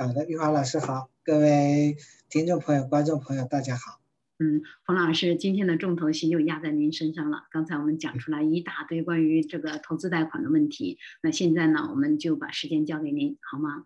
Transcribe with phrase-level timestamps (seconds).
[0.00, 1.98] 好的，玉华老师好，各位
[2.30, 4.00] 听众朋友、观众朋友，大家好。
[4.38, 7.44] 嗯，冯老师，今天的重头戏又压在您身上了。
[7.50, 13.84] 刚才我们讲出来一大堆关于这个投资贷款的问题，那现在呢，我们就把时间交给您，好吗？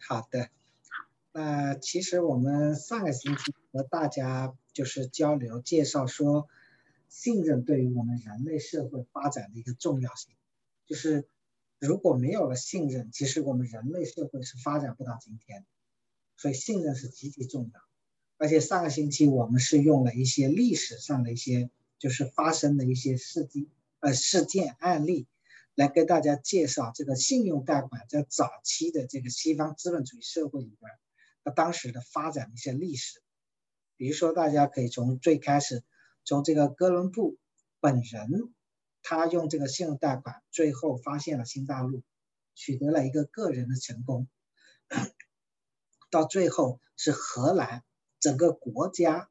[0.00, 0.44] 好的，
[0.88, 1.04] 好。
[1.32, 6.48] 那其实我们上个星期和大家就是交流介绍说，
[7.10, 10.32] 信任对于我们人类社会发展的一个重要性，
[10.86, 11.28] 就是
[11.78, 15.66] 如果没有了信任，其实我们人类社会是发展不到今天的。
[16.36, 17.80] 所以信任是极其重要。
[18.38, 25.26] 而且上个星期我们是用了一些历史上的一些就是发生的一些事迹呃事件案例，
[25.74, 30.92] 来跟大家介绍这个信用贷款在早期的这个西方资本主义社会里边，
[31.44, 33.22] 它当时的发展的一些历史。
[33.96, 35.82] 比如说，大家可以从最开始，
[36.22, 37.38] 从这个哥伦布
[37.80, 38.28] 本人，
[39.08, 42.02] 他用这个信用贷款，最后发现了新大陆，
[42.56, 44.26] 取得了一个个人的成功，
[46.10, 47.84] 到最后是荷兰。
[48.18, 49.30] 整个国家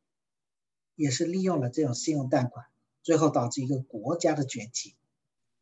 [0.95, 2.67] 也是利用了这种信用贷款，
[3.03, 4.95] 最后导致一个国家的崛起。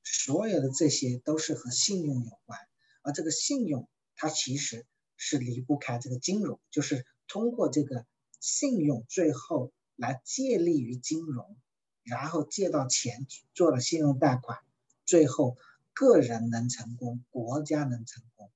[0.04, 2.60] 所有的这些都是和信用有关，
[3.02, 4.86] 而这个信用它其实
[5.18, 8.06] 是离不开这个金融，就是通过这个
[8.40, 11.58] 信用最后来借力于金融，
[12.04, 14.60] 然后借到钱做了信用贷款，
[15.06, 15.58] 最后
[15.94, 18.50] 个人能成功，国家能成功。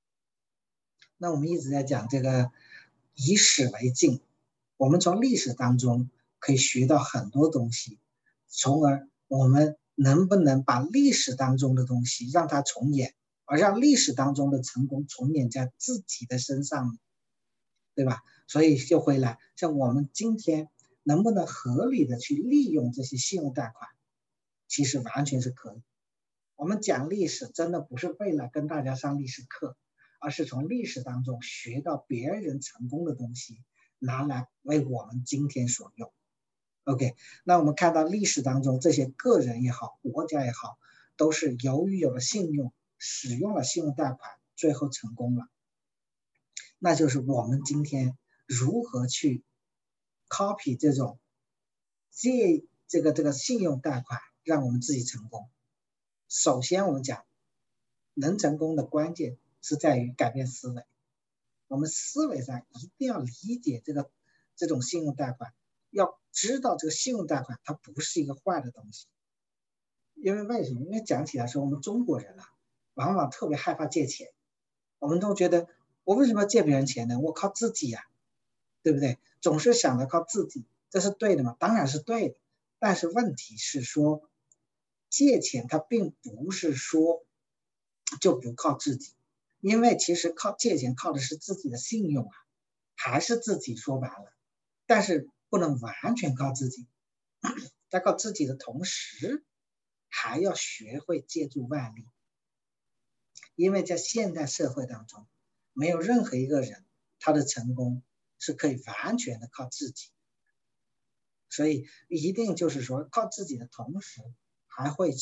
[1.17, 2.52] 那我们一直在讲这个
[3.16, 4.22] 以史为镜。
[4.78, 7.98] 我们从历史当中可以学到很多东西，
[8.48, 17.00] 从而我们能不能把历史当中的东西让它重演，而让历史当中的成功重演在自己的身上，
[17.95, 18.22] 对吧？
[18.45, 20.70] 所以就回来，像我们今天
[21.08, 23.89] 能不能合理的去利用这些信用贷款，
[24.67, 25.81] 其实完全是可以。
[26.58, 29.77] 我们讲历史真的不是为了跟大家上历史课，
[30.19, 33.64] 而是从历史当中学到别人成功的东西。
[33.99, 36.14] 拿来为我们今天所用
[36.83, 37.16] ，OK。
[37.44, 40.77] 那我们看到历史当中这些个人也好，国家也好，
[41.15, 44.20] 都是由于有了信用，使用了信用贷款，
[44.55, 45.48] 最后成功了。
[46.77, 48.15] 那就是我们今天
[48.45, 49.42] 如何去
[50.30, 51.20] copy 这种
[52.11, 55.49] 借这个这个信用贷款，让我们自己成功。
[56.30, 57.26] 首先，我们讲
[58.14, 60.83] 能成功的关键是在于改变思维。
[61.67, 64.10] 我们思维上一定要理解这个
[64.55, 65.54] 这种信用贷款，
[65.89, 69.08] 要知道这个信用贷款它不是一个坏的东西。
[70.14, 70.82] 因为为什么？
[70.82, 72.45] 因为讲起来说，我们中国人啊，
[72.94, 74.27] 往往特别害怕借钱。
[74.99, 75.67] 我们都觉得，
[76.04, 77.20] 我为什么要借别人钱呢？
[77.20, 78.02] 我靠自己呀，
[78.83, 79.17] 对不对？
[79.42, 81.55] 总是想着靠自己，这是对的吗？
[81.60, 82.36] 当然是对的。
[82.80, 84.30] 但是问题是说，
[85.10, 87.26] 借钱它并不是说
[88.21, 89.14] 就不靠自己。
[89.60, 92.36] 因为其实靠借钱靠的是自己的信用啊，
[92.95, 94.32] 还是自己说白了，
[94.86, 96.86] 但是不能完全靠自己，
[97.89, 99.44] 在靠自己的同时，
[100.09, 102.05] 还要学会借助外力。
[103.55, 105.26] 因为在现代社会当中，
[105.73, 106.86] 没有任何一个人
[107.20, 108.04] 他的成功
[108.39, 110.09] 是可以完全的靠自己，
[111.49, 114.21] 所以一定就是说靠自己的同时，
[114.67, 115.14] 还会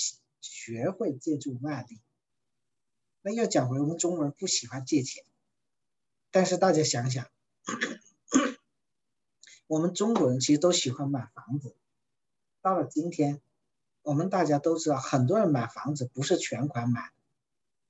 [0.42, 2.02] 学会借助外力。
[3.22, 5.24] 那要讲回我们中国人不喜欢借钱，
[6.32, 7.30] 但是大家想想，
[9.68, 11.76] 我们中国人其实都喜欢买房子。
[12.62, 13.42] 到了今天，
[14.02, 17.12] 我们大家都知道，很多人买房子不是全款买，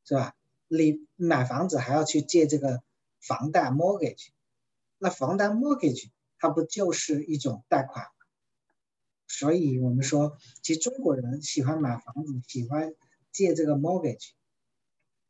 [0.05, 0.35] 是吧？
[0.67, 2.81] 你买房子还要去借这个
[3.19, 4.29] 房贷 mortgage，
[4.97, 8.07] 那房贷 mortgage 它不就是一种贷款？
[9.27, 12.93] 所以我们说，其实中国人喜欢买房子，喜欢
[13.31, 14.31] 借这个 mortgage。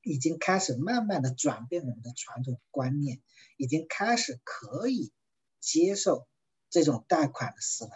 [0.07, 3.23] 已经开始慢慢的转变我们的传统观念，
[3.57, 5.11] 已经开始可以
[5.59, 6.27] 接受
[6.69, 7.91] 这种贷款的思维。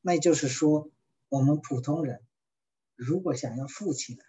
[0.00, 0.90] 那就是说，
[1.28, 2.26] 我们普通人
[2.96, 4.24] 如果想要富起来，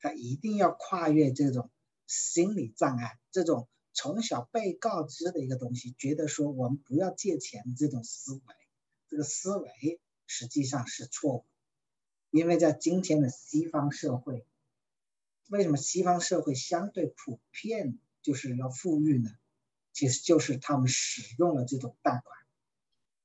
[0.00, 1.70] 他一定要跨越这种
[2.06, 8.40] 心理障碍，这种从小被告知的一个东西，觉得说我们不要借钱这种思维，
[9.08, 11.44] 这个思维实际上是错误，
[12.30, 14.46] 因为在今天的西方社会。
[15.48, 19.30] 为什么西方社会相对普遍就是要富裕呢？
[19.92, 22.38] 其实就是他们使用了这种贷款，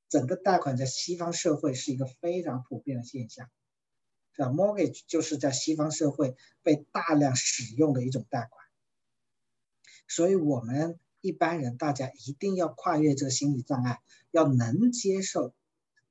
[0.10, 3.50] 整个贷款在西方社会是一个非常普遍的现象，
[4.34, 8.67] 是吧？Mortgage 就是在西方社会被大量使用的一种贷款，
[10.08, 14.00] 所以我们一般人大家一定要跨越这个心理障碍，
[14.32, 15.54] 要能接受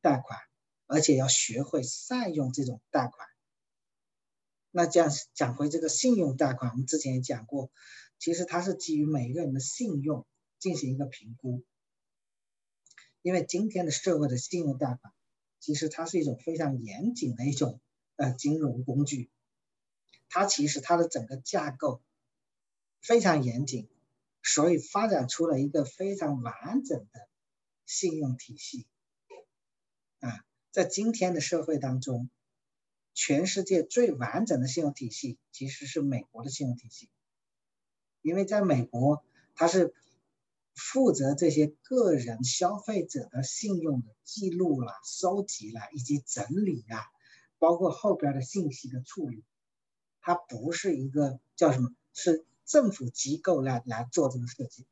[0.01, 0.39] 贷款，
[0.87, 3.29] 而且要学会善用这种贷款。
[4.71, 7.71] 那这样讲回这个信用贷款，我们之前也讲过，
[8.19, 10.27] 其实它是基于每一个人的信用
[10.59, 11.65] 进行一个评估。
[13.23, 15.15] 因为今天的社会的信用贷款，
[15.59, 17.81] 其实它是一种非常严谨的一种
[18.17, 19.31] 呃金融工具，
[20.29, 22.03] 它其实它的整个架构
[23.07, 23.89] 非常严谨，
[24.43, 27.29] 所以发展出了一个非常完整的
[27.85, 28.87] 信用体系。
[30.21, 32.29] 啊，在今天的社会当中，
[33.15, 37.09] 全世界最完整的信用体系其实是美国的信用体系，
[38.23, 39.25] 因为在美国
[39.55, 39.95] 它是。
[40.79, 47.01] 负责这些个人消费者的信用的记录啦、收集啦以及整理啊，
[47.59, 49.43] 包括后边的信息的处理，
[50.21, 54.85] 它不是一个叫什么，是政府机构来来做这个事情。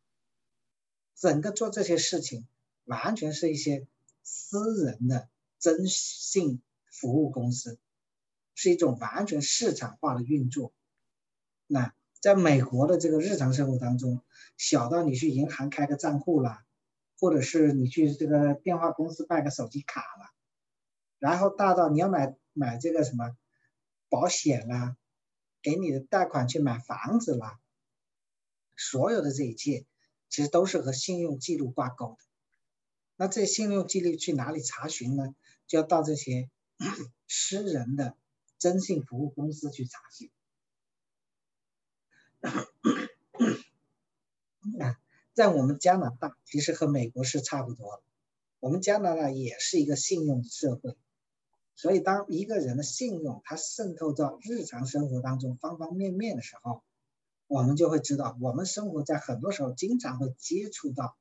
[1.14, 2.46] 整个做这些事情，
[2.84, 3.86] 完全是一些
[4.22, 5.28] 私人的
[5.58, 7.78] 征信服务公司，
[8.54, 10.72] 是一种完全市场化的运作。
[11.66, 11.92] 那。
[12.20, 14.22] 在美国的这个日常生活当中，
[14.56, 16.64] 小到你去银行开个账户啦，
[17.20, 20.32] 或者是你去这个电话公司办个手机卡了，
[21.18, 23.36] 然后大到你要买买这个什么
[24.08, 24.96] 保险啦，
[25.60, 27.60] 给你的贷款去买房子啦，
[28.76, 29.84] 所有的这一切
[30.28, 32.24] 其实都是和信用记录挂钩的。
[33.16, 35.34] 那这信用记录去哪里查询呢？
[35.66, 36.50] 就要到这些
[37.28, 38.16] 私人的
[38.58, 40.30] 征信服务公司去查询。
[44.80, 44.98] 啊，
[45.32, 48.02] 在我们加拿大，其实和美国是差不多的。
[48.60, 50.96] 我们加拿大也是一个信用社会，
[51.74, 56.82] 所以当一个人的信用它渗透到日常生活当中方方面面的时候，
[57.46, 61.16] 我们就会知道，我们生活在很多时候经常会接触到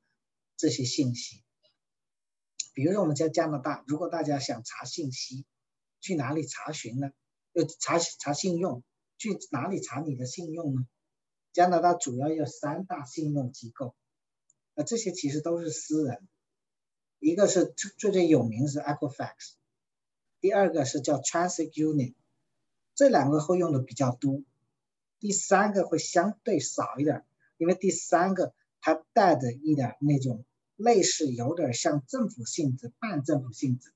[0.56, 1.42] 这些信息。
[2.72, 5.44] 比如说我们在加拿大，如果大家想查信息，
[6.00, 7.12] 去哪里查询呢？
[7.52, 8.82] 要查查信用，
[9.16, 10.86] 去哪里查你的信用呢？
[11.52, 13.94] 加拿大主要有三大信用机构，
[14.74, 16.26] 那这些其实都是私人，
[17.20, 19.52] 一个是最最最有名是 Equifax，
[20.40, 22.14] 第二个是叫 Transit Union，
[22.96, 24.42] 这两个会用的比较多，
[25.24, 27.24] 第三个会相对少一点，
[27.56, 30.44] 因为第三个它带着一点那种
[30.76, 33.94] 类似有点像政府性质、半政府性质，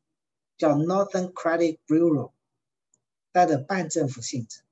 [0.57, 2.33] 叫 Northern Credit Bureau，
[3.31, 4.63] 带着半政府性质。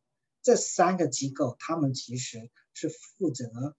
[0.40, 3.76] 这三个机构，他们其实是负责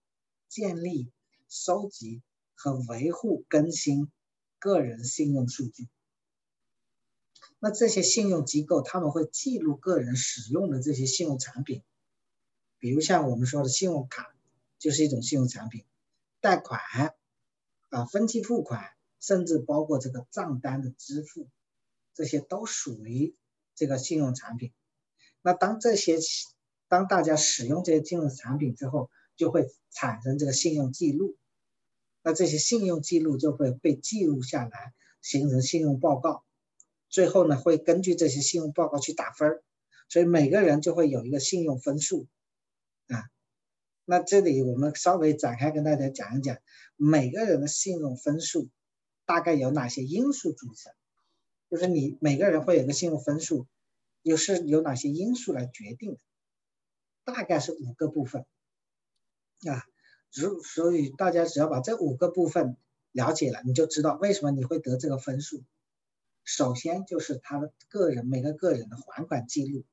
[0.47, 1.11] 建立、
[1.49, 2.21] 收集
[2.53, 4.11] 和维护、更新
[4.59, 5.87] 个人信用数据。
[7.57, 11.81] 那这些信用机构，他们会记录个人使用的这些信用产品，
[12.79, 14.33] 比如像我们说的信用卡，
[14.79, 15.83] 就是一种信用产品；
[16.41, 16.79] 贷款
[17.89, 18.83] 啊、分期付款，
[19.19, 21.47] 甚至包括这个账单的支付，
[22.13, 23.35] 这些都属于
[23.75, 24.73] 这个信用产品。
[25.41, 26.17] 那当这些
[26.87, 31.37] 当大家使用这些金融产品之后，就会产生这个信用记录，
[32.21, 36.43] 那这些信用记录就会被记录下来，形成信用报告，
[37.09, 39.63] 最后呢会根据这些信用报告去打分儿，
[40.09, 42.27] 所以每个人就会有一个信用分数，
[44.09, 46.57] 那这里我们稍微展开跟大家讲一讲，
[46.95, 48.69] 每个人的信用分数
[49.25, 50.93] 大概有哪些因素组成，
[51.69, 53.67] 就是你每个人会有个信用分数，
[54.21, 56.19] 又是由哪些因素来决定的。
[57.25, 58.45] 大概是五个部分，
[59.69, 59.83] 啊，
[60.31, 62.77] 如所以大家只要把这五个部分
[63.11, 65.65] 了解了，你就知道为什么你会得这个分数。
[66.45, 69.83] 首先就是他的个人每个个人的还款记录，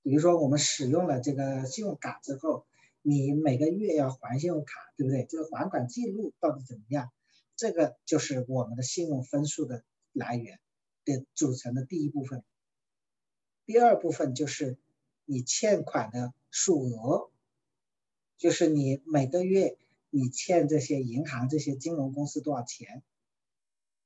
[0.00, 2.64] 比如说我们使用了这个信用卡之后，
[3.02, 5.26] 你每个月要还信用卡，对不对？
[5.28, 7.12] 这个还款记录到底怎么样？
[7.56, 10.58] 这个就是我们的信用分数的来源
[11.04, 12.42] 的组成的第一部分。
[13.66, 14.78] 第二部分就是。
[15.24, 17.30] 你欠款的数额，
[18.36, 19.78] 就是你每个月
[20.10, 23.04] 你欠这些银行、这些金融公司多少钱，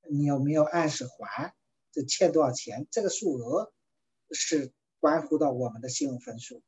[0.08, 1.54] 你有没有按时还？
[1.90, 2.86] 这欠多少钱？
[2.90, 3.72] 这个数额
[4.30, 6.62] 是关乎到我们的信用分数。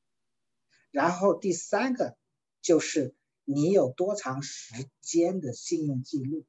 [0.90, 2.16] 然后第三个
[2.60, 6.44] 就是你有多长时间的信用记录，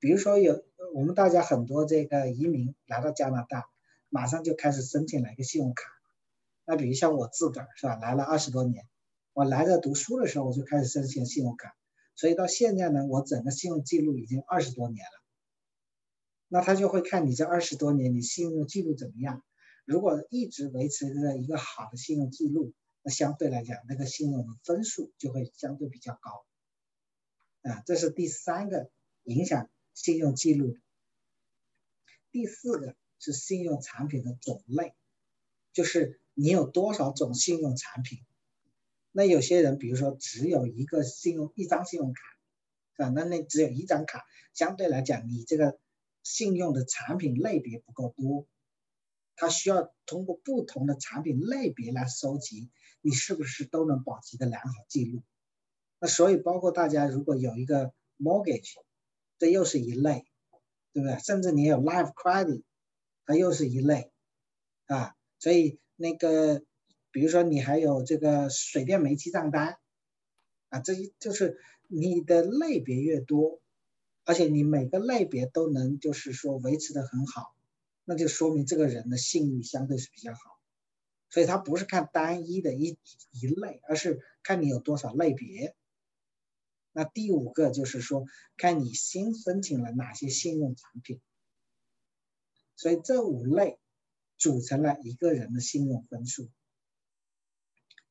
[0.00, 3.66] 比如说有我们大家很多这个移民来到加拿大，
[4.08, 5.84] 马上就开始申请了一个信用卡。
[6.64, 8.86] 那比如像我自个儿是吧，来了二十多年，
[9.32, 11.74] 我来这读书的时候我就开始申请信用卡，
[12.14, 15.12] 所以到现在呢，我整个信用记录已经二十多年了。
[16.48, 19.42] 那他就会看你这二十多年你信用记录怎么样，
[19.84, 26.46] 如果一直维持着一个好的信用记录，那相对来讲那个信用的分数就会相对比较高。
[27.62, 28.90] 啊，这是第三个
[29.24, 30.76] 影响信用记录。
[32.30, 34.94] 第四个是信用产品的种类，
[35.72, 36.20] 就是。
[36.40, 38.24] 你有多少种信用产品？
[39.10, 43.08] 那有些人，比如说只有一个信用一张信用卡，啊？
[43.08, 44.24] 那那只有一张卡，
[44.54, 45.80] 相对来讲，你这个
[46.22, 48.46] 信用的产品类别不够多，
[49.34, 55.22] 他需要通过不同的产品类别来收集，你是不是都能保持一个良好记录？
[56.00, 58.74] 那所以包括大家如果有一个 mortgage，
[59.38, 60.26] 这又是一类，
[60.92, 61.18] 对不对？
[61.18, 62.62] 甚至你有 life credit，
[63.26, 64.12] 它又是一类，
[64.86, 66.62] 啊，所以那个。
[67.10, 69.78] 比如说，你还有这个水电煤气账单，
[70.68, 73.62] 啊，这一就是你的类别越多，
[74.24, 77.56] 而且你每个类别都能就是说维持的很好，
[78.04, 80.57] 那就说明这个人的信誉相对是比较好。
[81.30, 82.98] 所以他不是看单一的一
[83.30, 85.74] 一类，而是看你有多少类别。
[86.92, 88.24] 那第五个就是说，
[88.56, 91.20] 看你新申请了哪些信用产品。
[92.76, 93.78] 所以这五类
[94.36, 96.48] 组成了一个人的信用分数。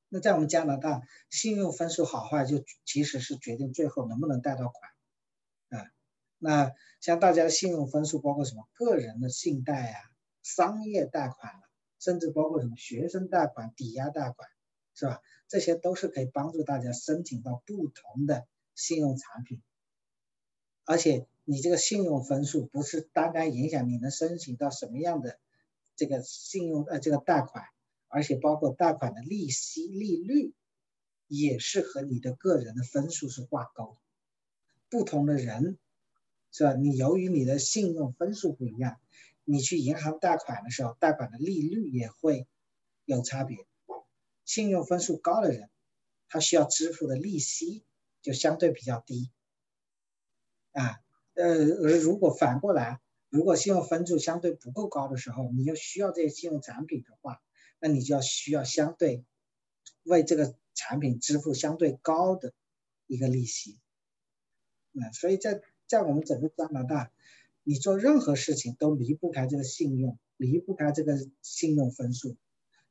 [0.10, 5.92] 那在我们加拿大，信用分数好坏就其实是决定最后能不能贷到款，啊，
[6.38, 6.72] 那
[7.02, 8.70] 像大家的信用分数包括什么？
[8.74, 10.00] 个人的信贷啊，
[10.44, 11.67] 商业贷款了，
[12.00, 14.50] 甚至包括什么学生贷款、抵押贷款，
[14.94, 15.22] 是吧？
[15.48, 19.62] 这些都是可以帮助大家申请到不同的信用产品，
[20.86, 25.40] 而且你这个信用分数不是单单影响你能申请到什么样的
[25.96, 27.66] 这个信用呃这个贷款。
[28.10, 30.54] 而且包括贷款的利息利率，
[31.28, 33.98] 也是和你的个人的分数是挂钩。
[34.90, 35.78] 不同的人，
[36.54, 36.74] 是吧？
[36.74, 38.98] 你由于你的信用分数不一样，
[39.50, 42.46] 你去银行贷款的时候，贷款的利率也会
[43.06, 43.66] 有差别。
[44.44, 45.70] 信用分数高的人，
[46.28, 47.86] 他需要支付的利息
[48.22, 49.32] 就相对比较低。
[50.74, 51.00] 啊，
[51.34, 53.00] 呃，而如果反过来，
[53.30, 57.42] 如果信用分数相对不够高的时候，你又需要这些信用产品的话，
[57.80, 59.24] 那你就要需要相对
[60.04, 62.54] 为这个产品支付相对高的
[63.06, 63.80] 一个利息，
[64.92, 67.12] 嗯所以在在我们整个加拿大，
[67.70, 72.38] 你做任何事情都离不开这个信用，离不开这个信用分数。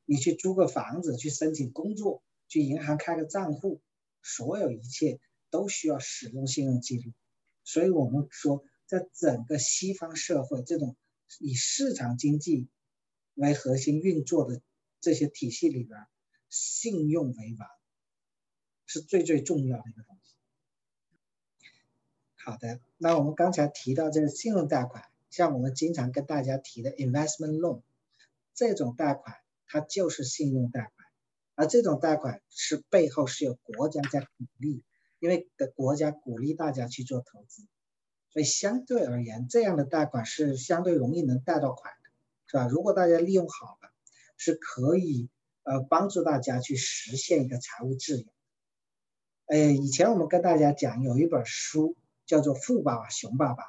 [0.05, 3.81] 你去租个房子，去申请工作，去银行开个账户，
[4.21, 5.19] 所有一切
[5.49, 7.11] 都需要使用信用记录。
[7.63, 10.95] 所以我们说，在整个西方社会，这种
[11.39, 12.69] 以市场经济
[13.33, 14.61] 为核心运作的。
[14.99, 16.07] 这些体系里边，
[16.49, 17.67] 信用为王，
[18.85, 20.36] 是最最重要的一个东西。
[22.47, 27.81] 好的，那我们刚才提到这个信用贷款，像我们经常跟大家提的 investment loan，
[28.53, 29.35] 这种贷款
[29.67, 31.09] 它就是信用贷款，
[31.55, 34.27] 而这种贷款是背后是有国家在鼓
[34.59, 34.81] 励，
[35.19, 37.63] 因为的国家鼓励大家去做投资，
[38.31, 42.09] 所以相对而言，这样的贷款是相对容易能贷到款的，
[42.45, 42.69] 是吧？
[42.69, 43.91] 如果大家利用好了。
[44.39, 45.29] 是可以
[45.63, 48.27] 呃帮助大家去实现一个财务自由。
[49.47, 51.95] 哎，以前我们跟大家讲有一本书
[52.27, 53.63] 叫做《富爸爸穷爸爸》，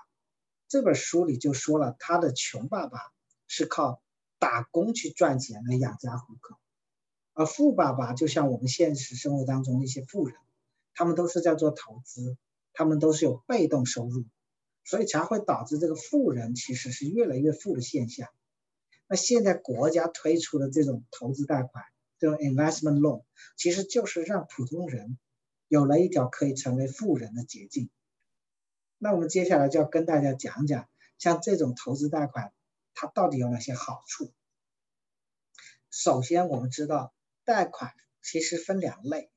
[0.69, 2.99] 这本书里就说了他的穷爸爸
[3.47, 4.03] 是靠
[4.39, 6.59] 打工去赚钱来养家糊口，
[7.35, 10.37] 而富爸爸就像我们现实生活当中那些富人，
[10.93, 12.37] 他们都是在做投资，
[12.73, 14.25] 他们都是有被动收入，
[14.85, 18.29] 所以才会导致这个富人其实是越来越富的现象。
[19.07, 21.85] 那现在国家推出的这种投资贷款，
[22.19, 23.23] 这种 investment loan，
[23.57, 25.17] 其实就是让普通人
[25.69, 27.89] 有了一条可以成为富人的捷径。
[28.99, 30.89] 那我们接下来就要跟大家讲讲，
[31.19, 32.53] 像这种投资贷款，
[32.95, 34.33] 它到底有哪些好处？
[35.91, 37.15] 首先，我们知道
[37.45, 39.31] 贷款其实分两类，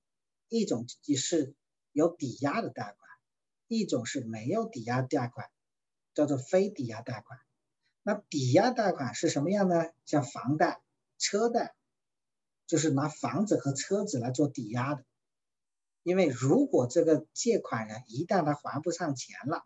[0.49, 1.55] 一种是
[1.91, 2.97] 有抵押的贷款，
[3.67, 5.49] 一种是没有抵押贷款，
[6.13, 7.39] 叫做非抵押贷款。
[8.03, 9.85] 那抵押贷款是什么样呢？
[10.05, 10.81] 像房贷、
[11.19, 11.75] 车贷，
[12.65, 15.05] 就是拿房子和车子来做抵押的。
[16.03, 19.65] 因为如果这个借款人一旦他还不上钱了，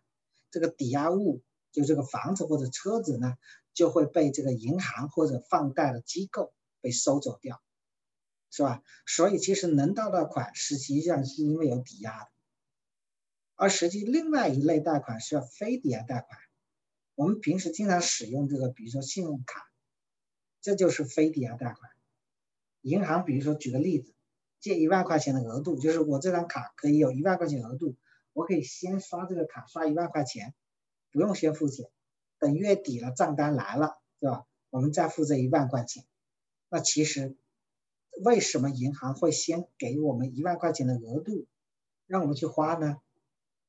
[0.50, 3.36] 这个抵押物就这个房子或者车子呢，
[3.74, 7.62] 就会被这个银行或者放贷的机构被收走掉，
[8.50, 8.82] 是吧？
[9.06, 12.30] 所以其实能到的款实际上是因为有抵押的，
[13.54, 16.38] 而实际另外一类贷款是要非抵押贷款。
[17.14, 19.62] 我们平时经常使用这个，比如说信用卡，
[20.60, 21.90] 这就是非抵押贷款。
[22.82, 24.14] 银行比如说举个例子，
[24.66, 27.94] 借一万块钱的额度，就是我这张卡可以有一万块钱额度，
[28.32, 30.56] 我可以先刷这个卡刷一万块钱，
[31.12, 31.88] 不用先付钱，
[32.40, 34.44] 等月底了账单来了，是吧？
[34.70, 36.04] 我们再付这一万块钱。
[36.68, 37.36] 那其实
[38.24, 41.46] 为什么银行会先给我们一万块钱的额度，
[42.08, 42.96] 让我们去花呢？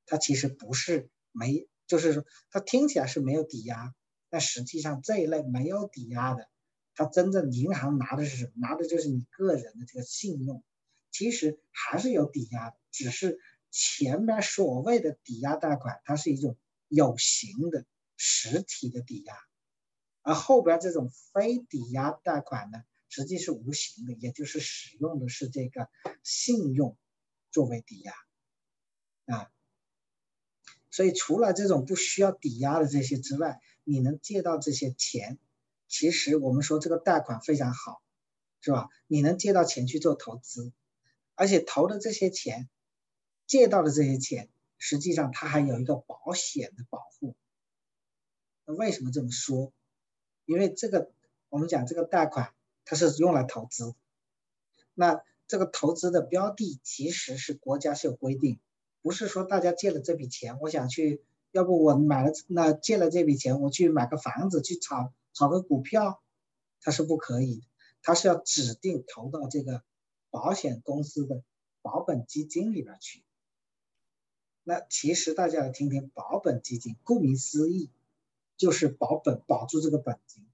[0.08, 1.68] 它其实不是没。
[1.86, 3.94] 就是说，它听起来是没有抵押，
[4.32, 6.50] 但实际上这一类没有抵押的，
[6.96, 8.52] 它真正银行拿的是什么？
[8.56, 10.64] 拿的就是你个人的这个信用。
[11.18, 13.40] 其实还是有抵押的，只是
[13.72, 16.56] 前面所谓的抵押贷款，它是一种
[16.90, 19.36] 有形的实体的抵押，
[20.22, 25.90] 而后边这种非抵押贷款呢，实际是无形的，也就是使用的是这个
[26.22, 26.96] 信用
[27.50, 28.14] 作为抵押
[29.26, 29.50] 啊。
[30.92, 35.40] 所以除了这种不需要抵押的这些之外，你能借到这些钱，
[35.88, 38.04] 其实我们说这个贷款非常好，
[38.62, 38.88] 是吧？
[39.08, 40.72] 你能借到钱去做投资。
[41.38, 42.68] 而且投的这些钱，
[43.46, 47.36] 借到的这些钱，实际上它还有一个保险的保护。
[48.66, 49.72] 那为什么这么说？
[50.46, 51.12] 因为这个
[51.50, 53.94] 我们讲这个贷款，它是用来投资。
[54.96, 58.60] 那这个投资的标的其实是国家是有规定，
[59.04, 66.24] 不是说大家借了这笔钱，我想去，要不我买了那借了这笔钱，我去买个房子，去炒炒个股票，
[66.82, 67.64] 它是不可以，
[68.02, 69.84] 它是要指定投到这个。
[70.30, 71.44] 保险公司的
[71.82, 73.24] 保本基金里边去，
[74.64, 77.90] 那其实大家来听听，保本基金顾名思义
[78.58, 80.46] 就是保本，保住这个本金。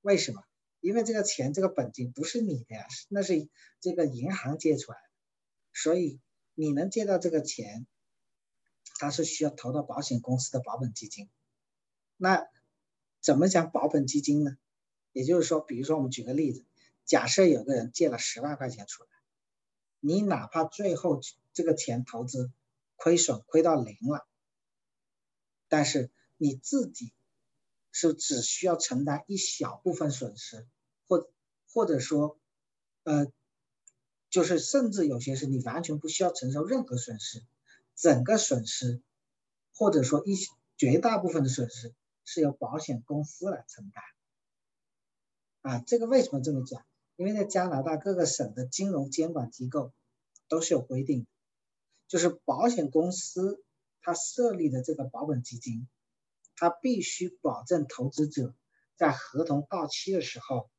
[0.00, 0.42] 为什么？
[0.80, 3.48] 因为这个钱这个本金不是你的呀，那是
[3.80, 5.10] 这个银行借出来的，
[5.74, 6.18] 所以
[6.54, 7.86] 你能借到这个钱，
[8.98, 11.28] 它是需要投到保险公司的保本基金。
[12.16, 12.48] 那
[13.20, 14.56] 怎么讲保本基金呢？
[15.12, 16.64] 也就是说，比如说我们举个例子，
[17.04, 19.10] 假设有个人借了十万块钱出来。
[20.00, 21.20] 你哪怕最后
[21.52, 22.50] 这个钱投资
[22.96, 24.26] 亏损亏到零了，
[25.68, 27.12] 但是你自己
[27.92, 30.66] 是只需要承担一小部分损失，
[31.06, 31.30] 或
[31.72, 32.38] 或者说，
[33.04, 33.30] 呃，
[34.30, 37.44] 就是甚至有些是你完全不需要承受任何损失，
[37.94, 39.02] 整个损失
[39.74, 40.36] 或者说一
[40.76, 44.02] 绝大部分的损失是由保险公司来承担。
[45.62, 46.86] 啊，这个为什么这么讲？
[47.20, 49.92] 因为在加拿大各个省的金融监管机构
[50.48, 51.26] 都是有规定，
[52.08, 53.62] 就是保险公司
[54.00, 55.86] 它设立的这个保本基金，
[56.56, 58.54] 它必须保证投资者
[58.96, 60.70] 在合同到期的时候，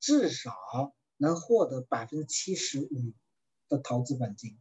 [0.00, 3.12] 至少能获得百分之七十五
[3.68, 4.58] 的投资本金，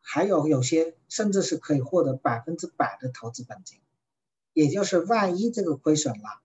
[0.00, 3.80] 还有有些甚至是可以获得百分之百的投资本金，
[4.54, 6.42] 也就是万一这个亏损了，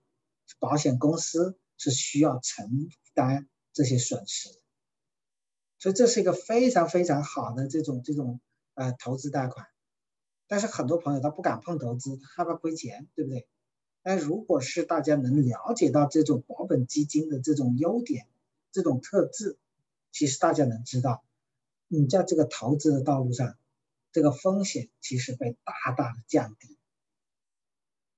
[0.60, 3.48] 保险公司是需要承担。
[3.76, 4.48] 这些损失，
[5.78, 8.40] 所以这是一个非常非常好的这种这种
[8.72, 9.66] 呃投资贷款，
[10.46, 13.46] 但是很多朋友他不敢碰投资，害怕亏钱，对不对？
[14.00, 18.26] 但如果是大家能了解到这种保本基金的这种优点、
[18.72, 19.58] 这种特质，
[20.10, 21.22] 其实大家能知道，
[21.86, 23.58] 你在这个投资的道路上，
[24.10, 26.78] 这个风险其实被大大的降低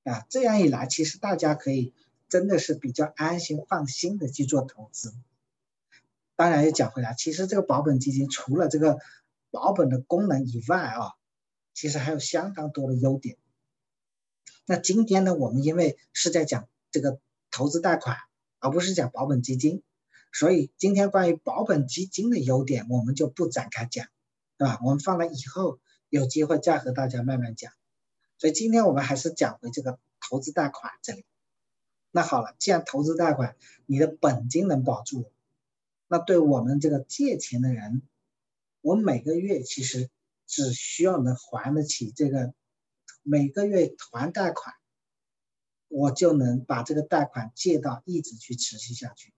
[0.05, 0.25] 啊。
[0.31, 1.95] 这样一来，其实大家可以
[2.29, 5.13] 真的是比较安心放心的去做投资。
[6.39, 9.01] 当然，又讲回来，其实这个保本基金除了这个
[9.51, 11.15] 保本的功能以外啊，
[11.75, 13.37] 其实还有相当多的优点。
[14.65, 17.19] 那今天呢，我们因为是在讲这个
[17.51, 18.19] 投资贷款，
[18.61, 19.83] 而不是讲保本基金，
[20.33, 24.07] 所以今天关于保本基金的优点，我们就不展开讲，
[24.59, 24.79] 对吧？
[24.85, 27.73] 我们放在以后有机会再和大家慢慢讲。
[28.39, 31.25] 所以今天我们还是讲回这个投资贷款这里。
[32.13, 35.33] 那好了，既然投资贷款，你的本金能保住。
[36.11, 38.01] 那对我们这个借钱的人，
[38.81, 40.09] 我每个月其实
[40.47, 42.55] 只需要能还得起这个
[43.23, 44.75] 每个月还贷款，
[45.89, 49.35] 我就能把这个贷款借到一直去持续下去。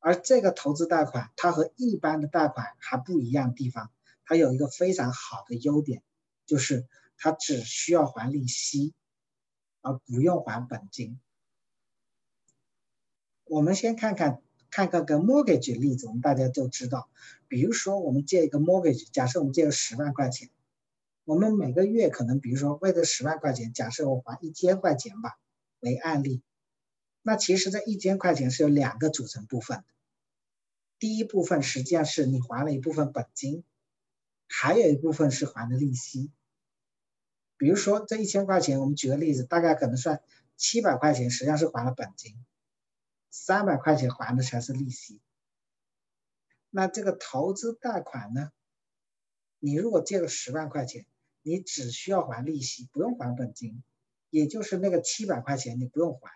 [0.00, 3.92] 而这个投资贷款，它和一般的贷款还不一样地方，
[4.24, 6.02] 它有一个非常好的优点，
[6.46, 8.92] 就是它只需要还利息，
[9.82, 11.20] 而不用还本金。
[13.44, 14.42] 我们先看看。
[14.70, 17.08] 看看个 mortgage 例子，我们大家都知道，
[17.48, 20.50] 比如说我们借一个 mortgage，假设我们借了十万块钱，
[21.24, 25.38] 我们每个月可能，比如说为了十万块钱，假设我还一千块钱吧
[25.80, 26.42] 为案例，
[27.22, 29.84] 那其实这一千块钱是有两个组成部分的，
[30.98, 33.64] 第一部分实际上是你还了一部分本金，
[34.46, 36.30] 还有一部分是还的利息。
[37.58, 40.20] 比如说这一千块钱，我们举个例子，大概可能算
[40.56, 42.36] 七百块钱，实际上是还了本金。
[43.38, 45.20] 三百块钱还的才是利息，
[46.70, 48.50] 那这个投资贷款呢？
[49.58, 51.04] 你如果借了十万块钱，
[51.42, 53.84] 你只需要还利息，不用还本金，
[54.30, 56.32] 也就是那个七百块钱你不用还，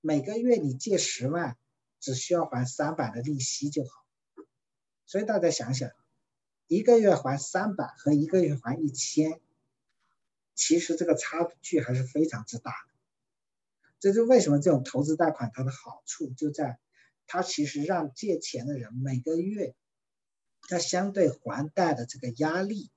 [0.00, 1.58] 每个月你借十万，
[1.98, 3.90] 只需要还三百的利息就好。
[5.04, 5.90] 所以大家想想，
[6.68, 9.40] 一个月还三百和一个月还一千，
[10.54, 12.87] 其实这个差距还是非常之大的。
[14.00, 16.78] 这就为什么这种投资贷款它的好处就在，
[17.26, 19.74] 它其实让借钱的人每个月
[20.62, 22.90] 它相对还贷的这个压力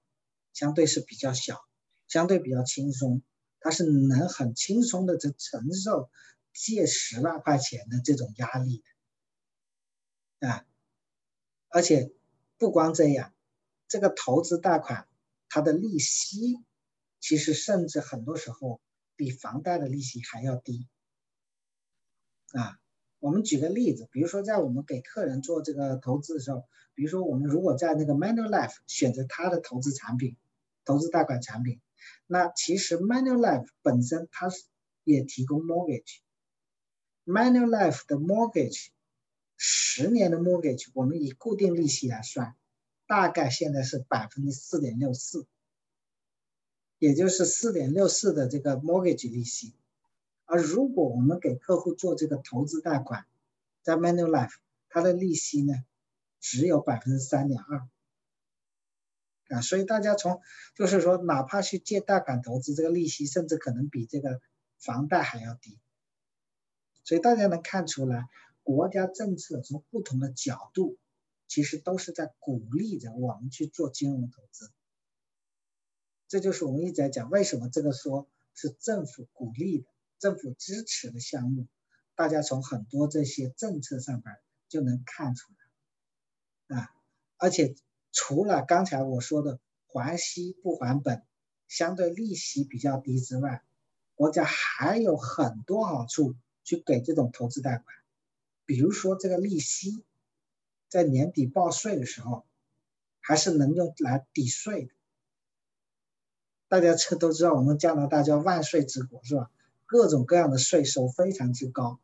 [0.54, 1.60] 相对是比较小，
[2.08, 3.24] 相对比较轻松，
[3.60, 6.10] 它是能很轻松的去承受
[6.54, 8.84] 借十万块钱的这种压力
[10.40, 10.66] 的啊，
[11.70, 12.12] 而且
[12.58, 13.34] 不光这样，
[13.88, 15.08] 这个投资贷款
[15.50, 16.60] 它的利息
[17.20, 18.82] 其实甚至很多时候
[19.22, 20.88] 比房贷的利息还要低
[22.54, 22.80] 啊。
[23.20, 30.38] 我们举个例子，比如说在我们给客人做这个投资的时候，比如说我们如果在那个 Manulife 选择他的投资产品、
[30.86, 31.80] 投资贷款产品，
[32.26, 34.64] 那其实 Manulife 本身它是
[35.04, 38.88] 也提供 mortgage，Manulife 的 mortgage
[39.56, 42.56] 十年的 mortgage，我们以固定利息来算，
[43.06, 45.46] 大概现在是百分之四点六四，
[47.02, 49.74] 也就是四点六四的这个 mortgage 利息。
[50.46, 53.26] 而如果我们给客户做这个投资贷款，
[53.82, 54.54] 在 Manulife，
[54.88, 55.74] 它的利息呢
[56.40, 57.88] 只有百分之三点二，
[59.50, 60.42] 啊，所以大家从
[60.76, 64.40] 就是说，哪怕去借贷款投资，这个利息甚至可能比这个
[64.78, 65.80] 房贷还要低。
[67.04, 68.28] 所以大家能看出来，
[68.62, 71.00] 国家政策从不同的角度，
[71.48, 74.70] 其实都是在鼓励着我们去做金融投资。
[76.32, 79.86] 这就是我们一直在讲，为什么这个说是政府鼓励的。
[80.18, 81.68] 政府支持的项目，
[82.16, 84.38] 大家从很多这些政策上边
[84.70, 85.52] 就能看出
[86.70, 86.90] 来，啊，
[87.36, 87.76] 而且
[88.14, 91.22] 除了刚才我说的还息不还本，
[91.68, 93.62] 相对利息比较低之外，
[94.16, 97.86] 国家还有很多好处去给这种投资贷款，
[98.66, 100.06] 比如说这个利息，
[100.88, 102.46] 在年底报税的时候，
[103.20, 104.94] 还是能用来抵税的。
[106.72, 109.52] 大家这都知道，我们加拿大叫万税之国，是吧？
[109.86, 112.00] 各种各样的税收非常之高，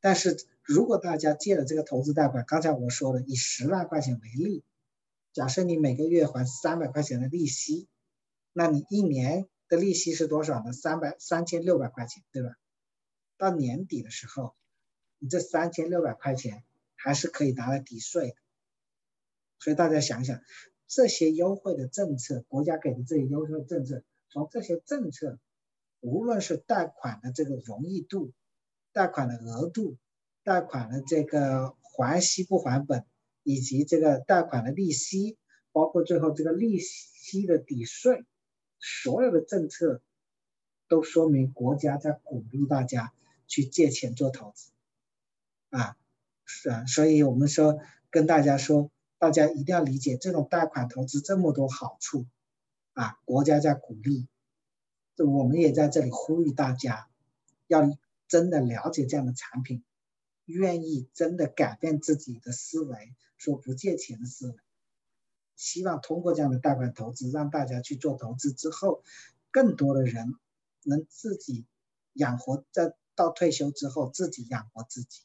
[0.00, 4.64] 但是如果大家借了这个投资贷款，刚才我说的以十万块钱为例，
[5.34, 7.88] 假设你每个月还三百块钱的利息，
[8.54, 10.72] 那你一年的利息是多少呢？
[10.72, 12.56] 三百三千六百块钱，对吧？
[13.36, 14.54] 到年底的时候，
[15.18, 16.64] 你这三千六百块钱
[16.96, 18.36] 还是可以拿来抵税的。
[19.58, 20.40] 所以大家想想，
[20.90, 25.38] 这些优惠的政策，国家给的这些优惠政策，从这些政策。
[26.02, 28.32] 无论是贷款的这个容易度、
[28.90, 29.98] 贷款的额度、
[30.42, 33.04] 贷款的这个还息不还本，
[33.42, 35.36] 以及这个贷款的利息，
[35.72, 38.24] 包括最后这个利息的抵税，
[38.78, 40.00] 所有的政策
[40.88, 43.12] 都说明国家在鼓励大家
[43.46, 44.70] 去借钱做投资，
[45.68, 45.98] 啊，
[46.46, 52.24] 是啊，所以我们说跟大家说，大家一定要理解这种贷款投资这么多好处，
[52.94, 54.26] 啊，国家在鼓励。
[55.18, 57.06] 我们也在这里呼吁大家，
[57.66, 57.82] 要
[58.26, 59.84] 真的了解这样的产品，
[60.46, 64.56] 愿意真的改变自己的思维，说不借钱的思维。
[65.54, 69.02] 希望通过这样的贷款投资，让大家去做投资之后，
[69.50, 70.34] 更多的人
[70.82, 71.66] 能自己
[72.14, 75.20] 养活，在到退休之后自己养活自己。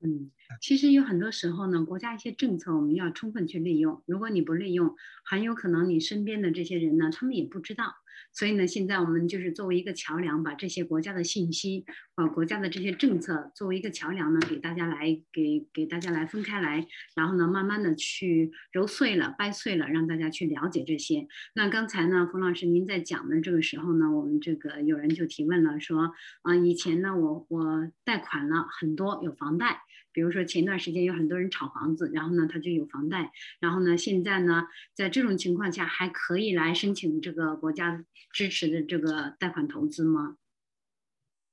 [0.00, 0.30] 嗯，
[0.60, 4.02] 其实有很多时候呢，国家一些政策我们要充分去利用。
[4.06, 7.94] 如果你不利用，很有可能你身边的这些人呢，他们也不知道。
[8.32, 21.26] 所以呢，现在我们就是作为一个桥梁，把这些国家的信息，啊，国家的这些政策作为一个桥梁呢，给大家来给给大家来分开来，然后呢，慢慢的去揉碎了、掰碎了，让大家去了解这些。
[21.54, 29.82] 那刚才呢，冯老师您在讲的这个时候呢，我们这个有人就提问了，说啊，以前呢，我我贷款了很多，有房贷。
[30.18, 40.36] 比如说前段时间有很多人炒房子，然后呢他就有房贷，然后呢现在呢在这种情况下还可以来申请这个国家支持的这个贷款投资吗？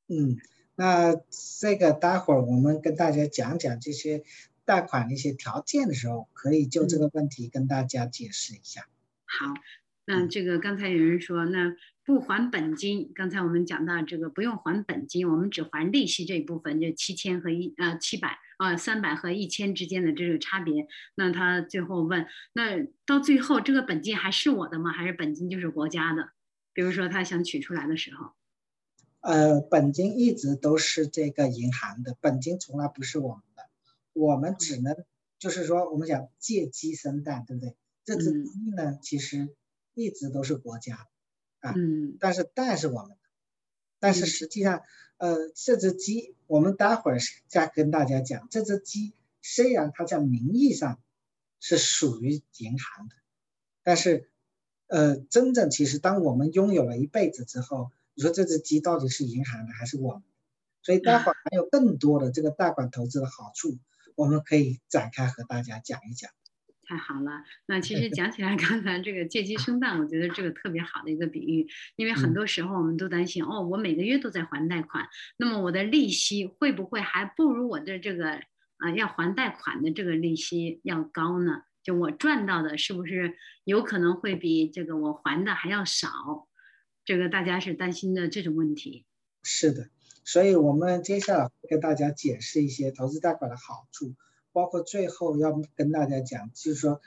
[0.08, 0.40] 嗯，
[0.76, 1.14] 那
[1.60, 4.24] 这个待会儿我们跟大家讲讲这些
[4.66, 8.88] 贷款的一些条件的时候，可以就这个问题跟大家解释一下。
[9.26, 9.54] 好，
[10.06, 11.76] 那这个刚才有人说那。
[12.06, 20.88] 不还本金，刚才我们讲到这个不用还本金，我们只还利息这一部分，就七千和一呃七百啊三百和一千之间的这个差别。
[21.16, 24.92] 那他最后问，那到最后这个本金还是我的吗？
[24.92, 26.30] 还是本金就是国家的？
[26.74, 28.34] 比如说他想取出来的时候，
[29.22, 33.64] 呃，本金一直都是这个银行的，本金从来不是我们的，
[34.14, 34.96] 我们只能
[35.40, 37.76] 就是说我们讲借鸡生蛋，对不对？
[38.04, 39.56] 这只鸡呢，其实
[39.96, 41.08] 一直都是国家。
[41.76, 43.18] 嗯，但是蛋是我们的，
[44.00, 44.84] 但是实际上，
[45.18, 51.00] 呃，这只鸡，我们待会儿再跟大家讲，这只鸡虽然它在名义上
[51.60, 53.16] 是属于银行的，
[53.84, 54.30] 但是，
[54.88, 60.24] 呃，真正其实当我们拥有了一辈子之后，你说这只鸡到底是银行的还是我们？
[60.82, 63.78] 所以待会儿还有更多的这个贷款投资的好处，
[64.14, 66.30] 我们可以展开和大家讲一讲。
[66.86, 78.40] 太好了，那其实 讲起来，刚才这个借鸡 生蛋，我觉得这个特别好的一个比喻，因为很多时候我们都担心，哦，我每个月都在还贷款，那么我的利息会不会还不如我的这个
[78.78, 81.64] 啊要还贷款的这个利息要高呢？
[81.84, 86.48] 就我赚到的是不是有可能会比这个我还的还要少？
[87.06, 89.06] 这个大家是担心的这种问题。
[89.44, 89.90] 是的，
[90.24, 94.16] 所以我们接下来给大家解释一些投资贷款的好处。
[94.56, 97.02] 包括最后要跟大家讲，就是说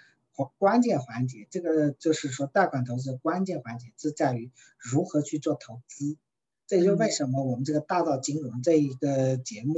[0.59, 6.19] 关键环节，这个就是说贷款投资的关键环节是在于如何去做投资。
[6.67, 9.73] 这就为什么我们这个大道金融这一个节目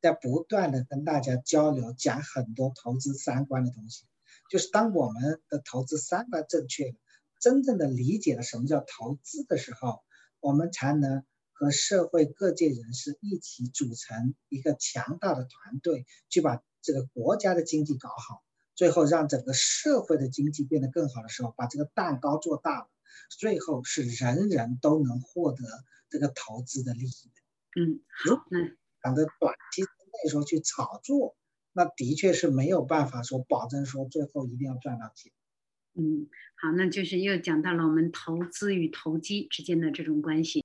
[0.00, 4.04] 在不断的跟大家交流，讲很多投资三观的东西。
[4.50, 6.96] 就是当我们的投资三观正确，
[7.38, 10.02] 真正的理解了什么叫投资的时候，
[10.40, 16.60] 我们才能和社会各界人士一起组成一个强大的团队，去把。
[16.82, 18.42] 这个国家的经济搞好，
[18.74, 22.90] 最后让整个社会的经济变得更好的时候，把这个蛋糕做大了，
[23.30, 25.62] 最后是人人都能获得
[26.10, 27.80] 这个投资的利益的。
[27.80, 28.44] 嗯，如果
[29.02, 29.82] 想着短期
[30.24, 31.36] 那时候去炒作，
[31.72, 35.32] 那的确是没有办法说保证说最后一定要赚到钱。
[35.94, 40.64] 嗯，好，那就是又讲到了我们投资与投机之间的这种关系。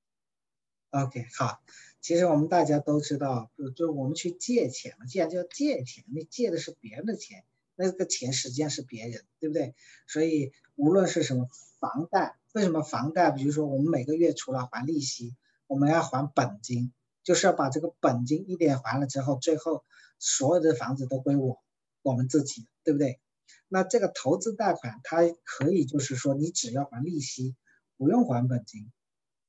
[0.91, 1.62] OK，好。
[1.99, 7.43] 其实我们大家都知道，就就我们去借钱嘛，既然叫借钱，你借的是别人的钱，
[7.75, 9.75] 那个钱实际上是别人，对不对？
[10.07, 13.31] 所以无论是什么房贷，为什么房贷？
[13.31, 19.83] 比如说我们每个月除了还利息，我们要还本金，就是要把这个本金一点还了之后，最后
[20.17, 21.62] 所有的房子都归我
[22.03, 23.19] 我们自己，对不对？
[23.67, 27.55] 那这个投资贷款，它可以就是说你只要还利息，
[27.97, 28.89] 不用还本金，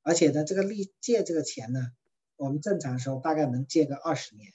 [0.02, 1.92] 而且呢，这个利借这个钱呢。
[2.38, 4.52] 我们正常时候大概能借个二十年，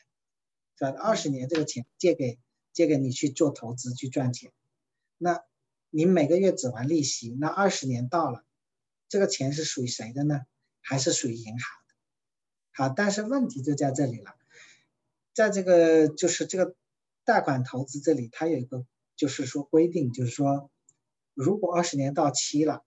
[0.79, 0.89] 是吧？
[0.97, 2.39] 二十年这个钱借给
[2.71, 4.53] 借给你去做投资去赚钱，
[5.17, 5.43] 那
[5.89, 8.45] 你每个月只还利息，那二十年到了，
[9.09, 10.41] 这个钱是属于谁的呢？
[10.79, 11.93] 还是属于银行的？
[12.71, 14.33] 好，但是问题就在这里了，
[15.33, 16.75] 在这个就是这个
[17.25, 18.85] 贷款投资这里，它有一个
[19.17, 20.71] 就是说规定，就是说
[21.33, 22.85] 如果二十年到期了，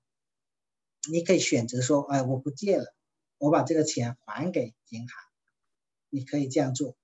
[1.10, 2.95] 你可以选择说，哎，我不借了。
[3.38, 5.18] 我把这个钱还给银行，
[6.08, 6.96] 你可以这样做。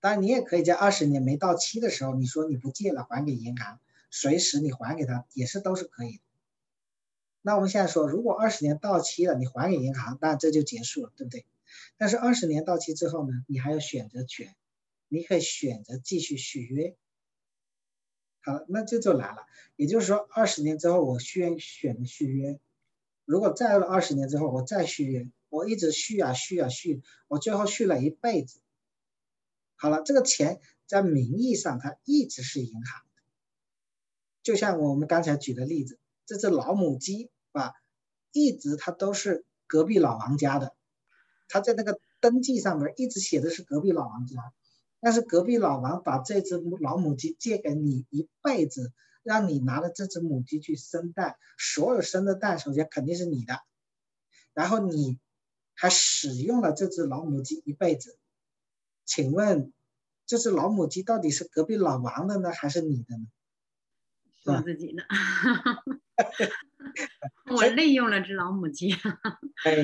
[0.00, 3.78] 当然，你也可以在二十年没到期的时候，你说你不借了，还给银行，
[4.10, 6.22] 随时你还给他也是都是可以的。
[7.40, 11.46] 那我们现在说，如果二十年到期了，你还给银行，那这就结束了，对不对？
[11.96, 14.56] 但是二十年到期之后呢，你还有选择权，
[15.06, 16.96] 你可以选择继续续约。
[18.40, 19.46] 好，那这就来了，
[19.76, 22.58] 也就是说，二十年之后我选选择续约，
[23.24, 25.30] 如果再二十年之后我再续约。
[25.52, 28.62] 我一直续啊续啊续，我最后续了一辈子。
[29.76, 33.22] 好了，这个钱在名义上它一直是银行的，
[34.42, 37.74] 就像我们刚才举的例子，这只老母鸡啊，
[38.32, 40.74] 一直它都是隔壁老王家的，
[41.48, 44.54] 它在那个登记上面一直写的是隔壁老王家，
[45.00, 48.90] 但是隔壁老王把这只老母鸡借给你一辈子，
[49.22, 53.60] 让你拿着这只母鸡去生蛋，所有生的蛋首先肯定是你的，
[54.54, 55.20] 然后你。
[55.74, 58.18] 还使用了这只老母鸡一辈子，
[59.04, 59.72] 请问
[60.26, 63.26] 这只老母鸡到底是隔壁老王的呢，还是你的呢？
[64.44, 65.04] 我自己的，
[67.54, 68.92] 我利用了只老母鸡。
[69.64, 69.76] 哎，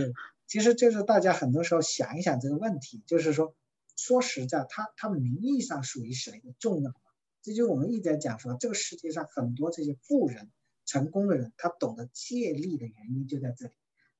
[0.46, 3.54] 其实就是大家很多时候想一想这个问题，就是说，
[3.96, 6.96] 说实在，它它名义上属于谁的重要吗？
[7.40, 10.50] 这就我们一直在讲说，这个世界上很多这些富人、
[10.84, 13.72] 成功的人，他懂得借力的原因就在这里。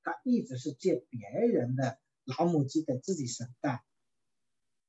[0.09, 3.81] 他一直是借别人的老母鸡给自己生蛋，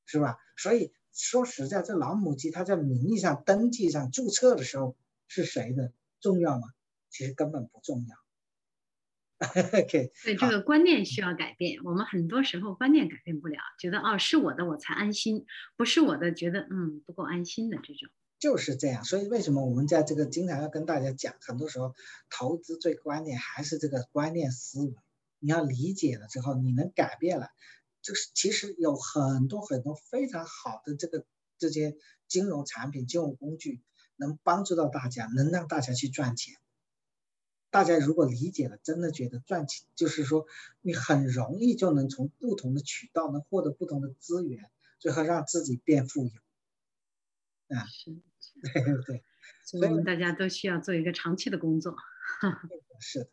[0.07, 0.39] 是吧？
[0.57, 4.97] 所以说实在，这老母鸡它在名义上登记上注册的时候
[5.29, 6.69] 是谁的重要吗？
[7.11, 8.17] 其实根本不重要。
[9.41, 11.83] OK，对这个观念需要改变。
[11.85, 15.45] 我们很多时候观念改变不了，觉得哦是我的我才安心，
[15.77, 18.09] 不是我的觉得嗯不够安心的这种。
[18.39, 21.95] 就是这样，所以为什么我们在这个经常要跟大家讲，很多时候
[22.31, 24.95] 投资最关键还是这个观念思维，
[25.41, 27.49] 你要理解了之后，你能改变了，
[28.03, 31.27] 就是其实有很多很多非常好的这个
[31.59, 31.97] 这些
[32.29, 33.83] 金融产品、金融工具，
[34.17, 36.55] 能帮助到大家，能让大家去赚钱。
[37.71, 40.47] 大家如果理解了，真的觉得赚钱就是说，
[40.81, 46.33] 你很容易就能从不同的渠道能获得不同的资源，最后让自己变富有。
[47.77, 47.87] 啊，
[48.75, 48.83] 对。
[48.85, 49.25] 对对，
[49.65, 51.95] 所以我们大家都需要做一个长期的工作。
[53.01, 53.31] 是的，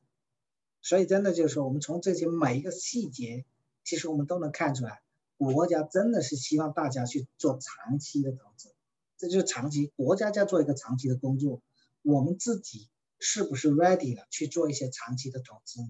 [0.87, 3.43] 所以真的就是说，我们从这些每一个细节，
[3.83, 5.01] 其实我们都能看出来，
[5.35, 8.73] 国家真的是希望大家去做长期的投资，
[9.17, 11.61] 这就是长期国家在做一个长期的工作，
[12.03, 12.87] 我们自己
[13.19, 15.81] 是不是 ready 了去做一些长期的投资，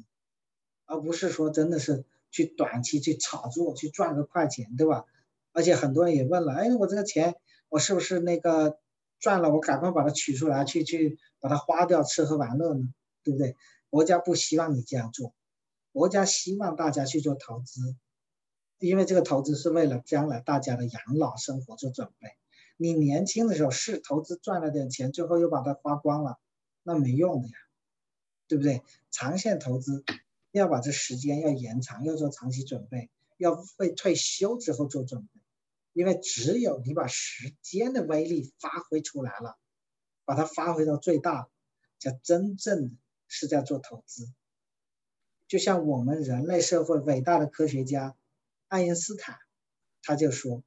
[0.88, 5.06] 而不是说真的是去短期去炒作去赚个快钱，对吧？
[5.52, 7.36] 而且很多人也问了，哎，我这个钱
[7.70, 8.80] 我是不是那个
[9.20, 12.92] 赚了，我赶快把它取出来去去把它花掉吃喝玩乐呢？
[13.22, 13.56] 对不对？
[13.90, 15.34] 国家不希望你这样做，
[15.92, 17.96] 国家希望大家去做投资，
[18.80, 22.30] 因为这个投资是为了将来大家的养老生活做准备。
[22.76, 26.38] 你年轻的时候是投资赚了点钱，最后又把它花光了，
[26.84, 27.56] 那没用的呀，
[28.48, 28.84] 对不对？
[29.10, 30.04] 长线投资
[30.52, 35.42] 要把这时间要延长，要做长期准备，要为退休之后做准备。
[35.94, 39.58] 因为只有你把时间的威力发挥出来了，
[40.26, 41.50] 把它发挥到最大，
[41.98, 42.96] 才真正的
[43.28, 44.32] 是在做投资。
[45.48, 48.18] 就像我们人类社会伟大的科学家
[48.68, 49.38] 爱因斯坦，
[50.02, 50.64] 他就说，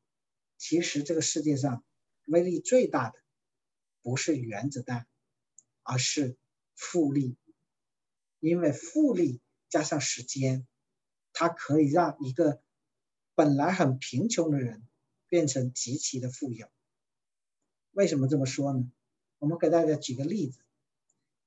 [0.57, 1.85] 其实这个世界上。
[2.27, 3.18] 威力最大的
[4.03, 5.09] 不是原子弹，
[5.83, 6.37] 而是
[6.77, 7.37] 复利，
[8.38, 10.64] 因为复利加上时间，
[11.33, 12.62] 它可以让一个
[13.35, 14.87] 本来很贫穷的人
[15.27, 16.68] 变成极其的富有。
[17.90, 18.88] 为什么这么说呢？
[19.38, 20.61] 我们给大家举个例子：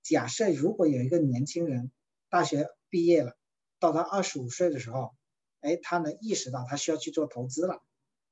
[0.03, 1.91] 假设如果有一个年轻人
[2.29, 3.35] 大学毕业了，
[3.79, 5.15] 到他二十五岁的时候，
[5.61, 7.81] 哎，他能意识到他需要去做投资了，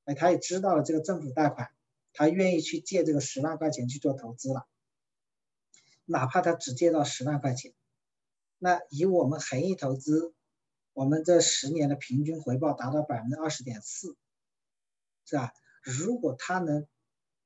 [0.05, 1.71] 哎，他也知道了这个政府贷款。
[2.13, 4.67] 他愿意去借这个十万块钱去做投资了，
[6.03, 7.73] 哪怕他只借到十万块钱，
[8.57, 10.33] 那以我们恒益投资，
[10.91, 14.17] 我们这十年的平均回报达到百分之二十点四，
[15.23, 15.53] 是吧？
[15.83, 16.85] 如果他能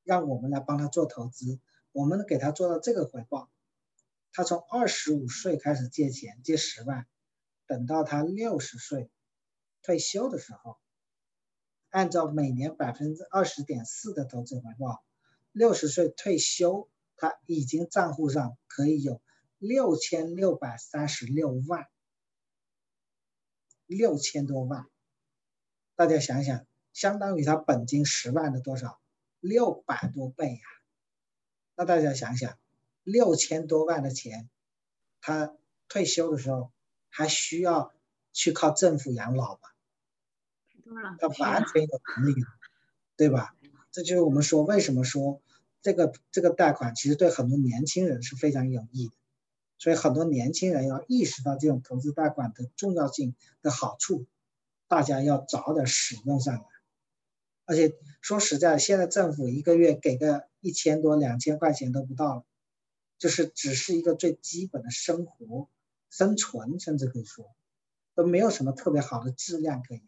[0.04, 1.60] 让我们来帮他做投资，
[1.92, 3.52] 我们给他做到这个回报，
[4.36, 7.08] 他从二十五岁开始借钱借十万，
[7.68, 9.10] 等到他六十岁
[9.82, 10.78] 退休的时候。
[11.90, 15.06] 按照每年百分之二十点四的投资回报，
[15.54, 19.22] 六十岁退休，他已经账户上可以有
[19.58, 21.88] 六千六百三十六万，
[23.86, 24.90] 六千多万。
[25.96, 29.00] 大家想想，相当于他本金十万的多少？
[29.40, 30.62] 六百多倍呀！
[31.78, 32.60] 那大家想想，
[33.06, 34.50] 六千多万的钱，
[35.22, 35.56] 他
[35.88, 36.74] 退休的时候
[37.08, 37.94] 还需要
[38.34, 39.70] 去靠政府养老吗？
[41.18, 42.36] 他完全有能力，
[43.16, 43.56] 对吧？
[43.92, 45.42] 这就是我们说为什么说
[45.82, 49.14] 这个这个贷款其实对很多年轻人是非常有益的，
[49.78, 54.26] 所以很多年轻人要意识到这种投资贷款的重要性的好处，
[54.88, 56.66] 大家要早点使用上来。
[57.66, 62.46] 而且说实在，现在政府一个月给个一千多、两千块钱都不到了，
[63.18, 65.70] 就是只是一个最基本的生活、
[66.10, 67.56] 生存，甚至可以说
[68.14, 70.04] 都没有什么特别好的质量可言。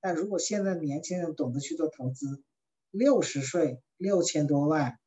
[0.00, 2.42] 但如果现在年轻人懂得去做投资，
[2.90, 4.98] 六十岁六千多万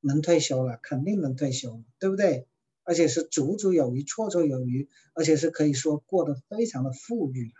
[0.00, 2.46] 能退休了，肯定能退休，对不对？
[2.82, 7.54] 而且是足足有余、绰绰有余，而且是可以说过得非常的富裕了，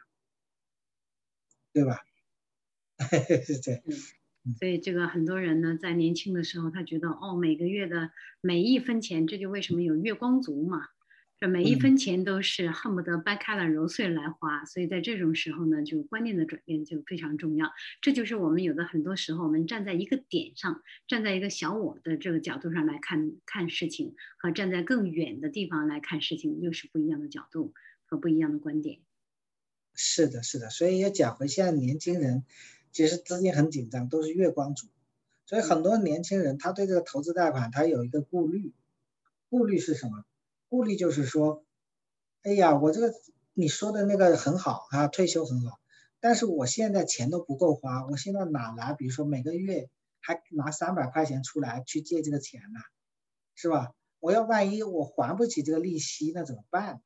[1.73, 2.01] 对吧？
[3.46, 3.83] 是这样。
[4.59, 10.88] 所以这个很多人呢，在年轻的时候，他觉得哦，每个月的每一分钱，这就为什么有月光族嘛。
[11.38, 17.72] 这每一分钱都是恨不得掰开了揉碎来花，所以在这种时候呢，就观念的转变就非常重要。
[18.03, 27.72] 这就是我们有的很多时候，我们站在一个点上，站在一个小我的这个角度上来看看事情，和站在更远的地方来看事情，又是不一样的角度
[28.05, 28.98] 和不一样的观点。
[29.94, 30.68] 是的，是的。
[30.68, 32.44] 所以要讲回现在年轻人，
[32.92, 34.88] 其实资金很紧张，都是月光族，
[35.46, 38.74] 所以很多年轻人他对这个投资贷款他有一个顾虑，
[39.48, 40.24] 顾虑是什么？
[40.68, 41.64] 顾虑就是说，
[42.42, 43.14] 哎呀，我这个
[43.55, 45.81] 你说的那个很好啊，退休很好，
[46.20, 48.94] 但是我现在钱都不够花，我现在哪来？
[48.94, 49.88] 比如说每个月
[50.20, 52.81] 还拿三百块钱出来去借这个钱呢，
[53.55, 53.92] 是吧？
[54.18, 57.03] 我要万一我还不起这个利息，那怎么办？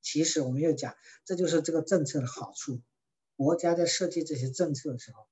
[0.00, 2.80] 其实我们又讲，这就是这个政策的好处。
[3.40, 5.26] 国家在设计这些政策的时候，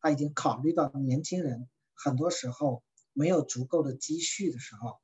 [0.00, 4.98] 他已经考虑到年轻人很多时候没有足够的积蓄的时候。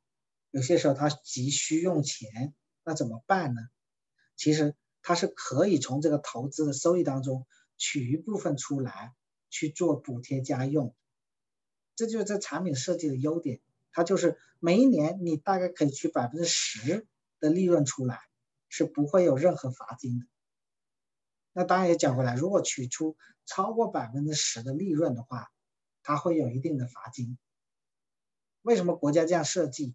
[0.52, 3.60] 有些时候他急需用钱，那怎么办呢？
[4.36, 9.12] 其实他是可以从这个投资的收益当中取一部分出来
[9.50, 10.96] 去做补贴家用，
[11.94, 13.60] 这就是这产品设计的优点。
[13.92, 17.06] 它就是每一年你大概可以取百分之十
[17.38, 18.18] 的利润出来，
[18.70, 20.26] 是不会有任何罚金的。
[21.58, 25.50] 那当然也讲回来，如果取出超过百分之十的利润的话，
[26.02, 27.38] 它会有一定的罚金。
[28.60, 29.94] 为什么国家这样设计？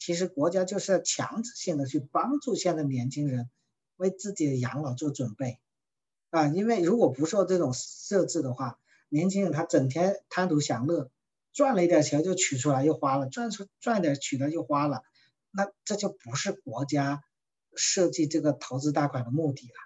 [0.00, 3.48] 其实国家就是要强制性的去帮助现在年轻人
[3.94, 5.60] 为自己的养老做准备，
[6.30, 11.12] 啊，因为如果不受这种设置的话，年轻人他整天贪图享乐，
[11.52, 15.04] 赚了一点钱就取出来又花了，赚出赚点取了又花了，
[15.52, 17.22] 那这就不是国家
[17.76, 19.85] 设计这个投资贷款的目的了。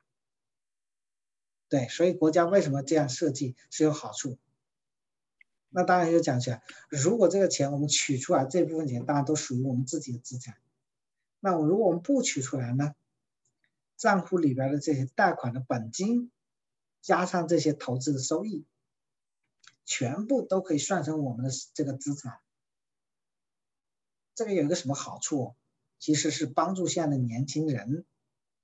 [1.71, 4.37] 对，所以国家为什么这样设计是有好处。
[5.71, 10.59] 那当然又讲起来，如果这个钱我们取出来这部分钱，当然都属于我们自己的资产。
[11.39, 12.95] 那我如果我们不取出来呢？
[13.97, 16.33] 账户里边的这些贷款的本金，
[17.03, 18.65] 加上这些投资的收益，
[19.85, 22.41] 全部都可以算成我们的这个资产。
[24.35, 25.55] 这个有一个什么好处？
[25.99, 28.07] 其实是帮助现在的年轻人，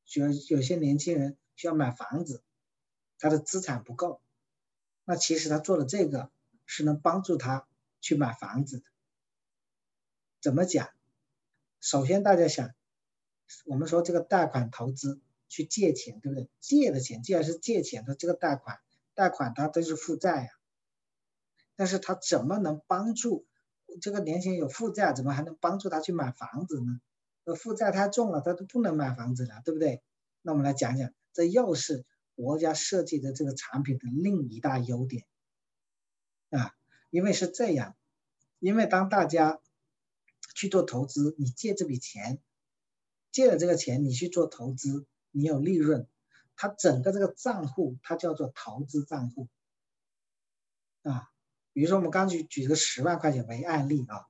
[0.06, 2.42] 就有些年轻人需要买房子，
[3.18, 4.20] 他的资产不够，
[5.04, 6.30] 那其实他做的这个
[6.64, 7.66] 是能帮助他
[8.00, 8.84] 去买房子的。
[10.40, 10.90] 怎么讲？
[11.80, 12.74] 首先大家想，
[13.64, 15.20] 我们说这个贷款投资。
[15.48, 16.50] 去借钱，对不对？
[16.58, 18.80] 借的钱，既然是借钱的，这个贷款，
[19.14, 20.48] 贷款它都是负债呀。
[21.76, 23.46] 但是他怎么能帮助
[24.02, 27.00] 这个年轻人有负债，怎么还能帮助他去买房子呢？
[27.44, 30.02] 那，负债太重了，他都不能买房子了，对不对？
[30.42, 32.04] 那我们来讲讲，这又是
[32.36, 35.26] 国家设计的这个产品的另一大优点
[36.50, 36.70] 啊。
[37.10, 37.96] 因为是这样，
[38.60, 39.60] 因为当大家
[40.54, 42.40] 去做投资，你借这笔钱，
[43.32, 45.04] 借了这个钱，你去做投资。
[45.32, 46.08] 你有利润，
[46.54, 49.48] 它整个这个账户它叫做投资账户
[51.02, 51.30] 啊。
[51.74, 54.24] 比如说我们刚举举个十万块钱为案例啊，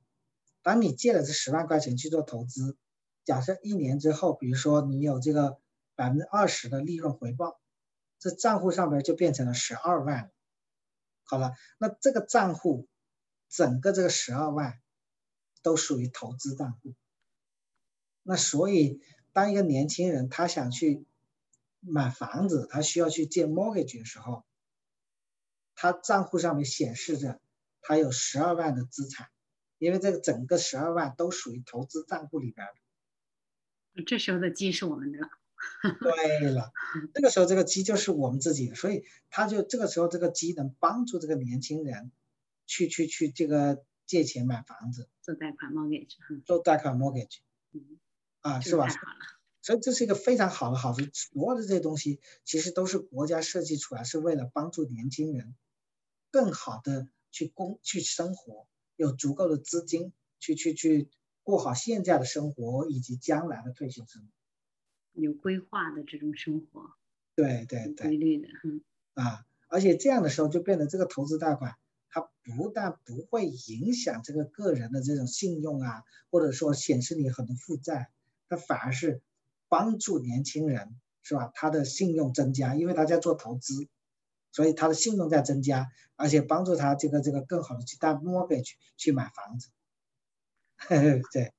[0.62, 2.76] 当你借了这十万块钱去做投资，
[3.24, 5.60] 假设一年之后，比如说你有这个
[5.94, 7.60] 百分之二十的利润回报，
[8.28, 10.30] 这账户上边就变成了十二万。
[11.24, 12.88] 好了，那这个账户
[13.48, 14.80] 整个这个十二万
[15.62, 16.94] 都属于投资账户，
[18.22, 19.00] 那所以。
[19.36, 21.04] 当一个年轻人他想去
[21.80, 24.46] 买房子，他需要去借 mortgage 的时候，
[25.74, 27.38] 他账户上面显示着
[27.82, 29.28] 他有十二万的资产，
[29.76, 32.66] 因为这个整个十二万都属于投资账户里边
[33.94, 34.02] 的。
[34.04, 35.18] 这时候的鸡是我们的。
[36.40, 36.72] 对了，
[37.14, 42.12] 这个时候这个鸡就是我们自己的，所以他就这个时候这个鸡能帮助这个年轻人
[42.66, 47.38] 去去去这个借钱买房子，做贷款 mortgage，做贷款 mortgage
[47.72, 47.98] 嗯。
[48.42, 48.86] 啊，是吧？
[49.60, 51.04] 所以这是一个非常好的好处。
[51.12, 55.56] 所有的这些东西其实都是国家设计出来，是为了帮助年轻人
[56.30, 61.10] 更好的去工去生活，有足够的资金去去去
[61.42, 64.28] 过好现在的生活以及将来的退休生活，
[65.16, 66.90] 有规划的这种生活。
[67.36, 68.80] 对对对，规律的，嗯。
[69.14, 71.74] 啊，而且这样的时候就变得这个投资贷款，
[72.10, 78.10] 它不但不会影响这个个人的这种信用啊，或者说显示你很多负债。
[78.48, 79.22] 它反而是
[79.68, 81.50] 帮助年轻人，是吧？
[81.54, 83.88] 他的信用增加，因为他在做投资，
[84.52, 89.68] 所以他的信用在增加，而且帮助他这个这个更好的去贷 mortgage 去买房子。
[91.32, 91.55] 对，嗯。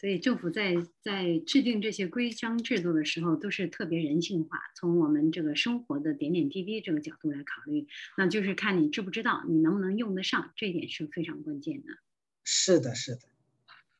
[0.00, 11.88] 所以政府在在制定这些规章制度的时候，都是特别人性化，从我们这个生活的点点滴滴这个角度来考虑，那就是看你知不知道，你能不能用得上，这一点是非常关键的。
[12.44, 13.22] 是的，是的。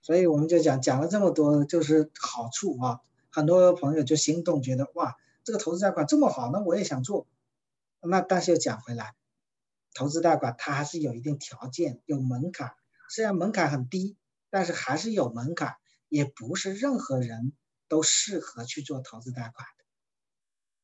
[0.00, 7.26] 所以我们就讲讲了这么多，就是好处啊，很多朋友就心动，觉得哇，这个投资贷款这么好，那我也想做。
[8.00, 9.16] 那但是又讲回来，
[9.94, 12.74] 投资贷款它还是有一定条件，有门槛。
[13.10, 14.16] 虽然门槛很低，
[14.48, 15.74] 但是还是有门槛，
[16.08, 17.52] 也不是任何人
[17.88, 19.84] 都适合去做投资贷款的。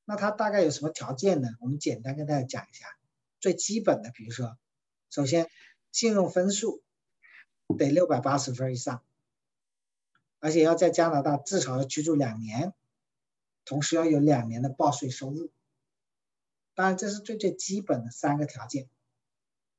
[0.05, 1.49] 那它大概有什么条件呢？
[1.61, 2.87] 我们简单跟大家讲一下，
[3.41, 4.59] 最基本的，比如说，
[5.11, 5.49] 首先
[5.93, 6.83] 信用分数
[7.79, 9.03] 得六百八十分以上。
[10.41, 12.75] 而且要在加拿大至少要居住两年，
[13.65, 15.51] 同时要有两年的报税收入。
[16.75, 18.91] 当然，这是最最基本的三个条件，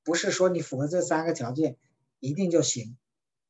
[0.04, 1.78] 不是说你符合这三个条件
[2.20, 2.98] 一定就行，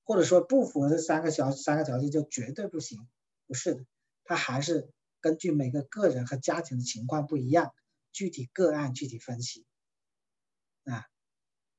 [0.05, 3.05] 或者说不符合这三个条三个条件就绝对不行，
[3.47, 3.85] 不是的，
[4.23, 4.87] 它还是
[5.19, 7.73] 根据每个个人和家庭的情况不一样，
[8.11, 9.65] 具体个案具体分析。
[10.85, 11.05] 啊，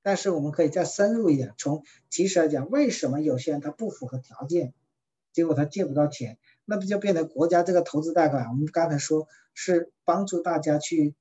[0.03, 4.75] 但是我们可以再深入一点，从其实来讲，为什么有些人他不符合条件？
[5.33, 8.49] 结果他借不到钱，那不就变成国家这个投资贷款？
[8.49, 11.15] 我们刚才说是帮助大家去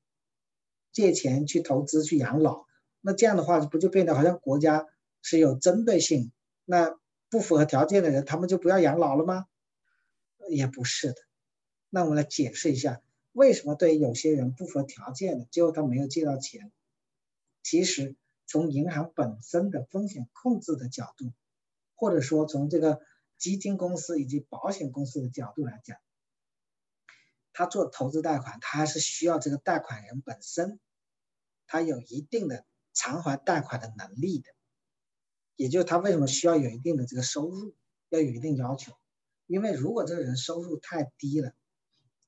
[0.91, 2.66] 借钱去投资去养老，
[3.01, 4.88] 那这样的话不就变得好像国家
[5.22, 6.32] 是有针对性？
[6.66, 6.99] 那
[7.30, 9.47] 不符合条件的人，他们就不要养老了吗？
[10.49, 11.16] 也不是的。
[11.89, 13.01] 那我们来解释一下，
[13.32, 16.72] 为什么对有些人不符合条件的，最后他没有借到钱？
[17.63, 21.32] 其实从银行本身的风险控制的角度，
[21.95, 22.99] 或者说从这个。
[23.38, 25.97] 基金公司以及保险公司的角度来讲，
[27.51, 30.80] 他做投资贷款，他还是需要这个贷款人本身，
[31.68, 34.55] 他有一定的偿还贷款的能力的。
[35.56, 37.74] 也就是他为什么需要有一定的这个收入，
[38.10, 38.93] 要有一定要求，
[39.47, 41.53] 因为如果这个人收入太低了，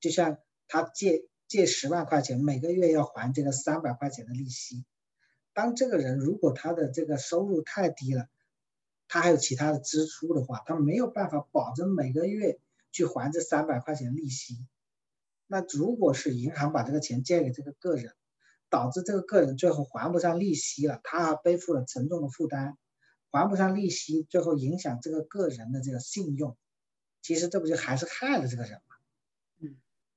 [0.00, 4.84] 就像他借借十万块钱，每个月要还这个三百块钱的利息。
[5.52, 8.28] 当这个人如果他的这个收入太低了，
[9.08, 12.60] 他还有其他的支出的话，他没有办法保证每个月
[12.92, 14.66] 去还这三百块钱利息。
[15.46, 18.12] 那如果是银行把这个钱借给这个个人，
[18.68, 22.76] 导致这个个人最后还不上利息了，他还背负了沉重的负担，
[23.30, 26.56] 还不上利息，最后影响这个个人的这个信用，
[27.22, 28.96] 其实这不就还是害了这个人吗？
[29.60, 29.76] 嗯，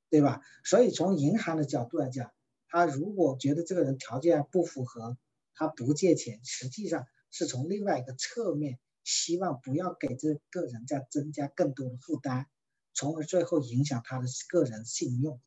[0.09, 0.41] 对吧？
[0.63, 2.31] 所以从银行的角度来讲，
[2.67, 5.17] 他如果觉得这个人条件不符合，
[5.53, 12.45] 他不借钱，实际上是从另外一个侧面，希望不要给这个人再增加更多的负担，
[12.93, 15.41] 从而最后影响他的个人信用。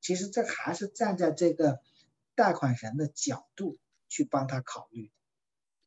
[0.00, 1.80] 其实这还是站在这个。
[2.38, 3.78] 贷款人的角度
[4.10, 5.10] 去帮他考虑，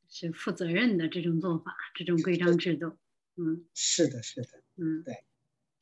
[0.09, 2.97] 是负责任的这种做法，这种规章制度，
[3.37, 4.47] 嗯，是的，是的，
[4.77, 5.13] 嗯，对。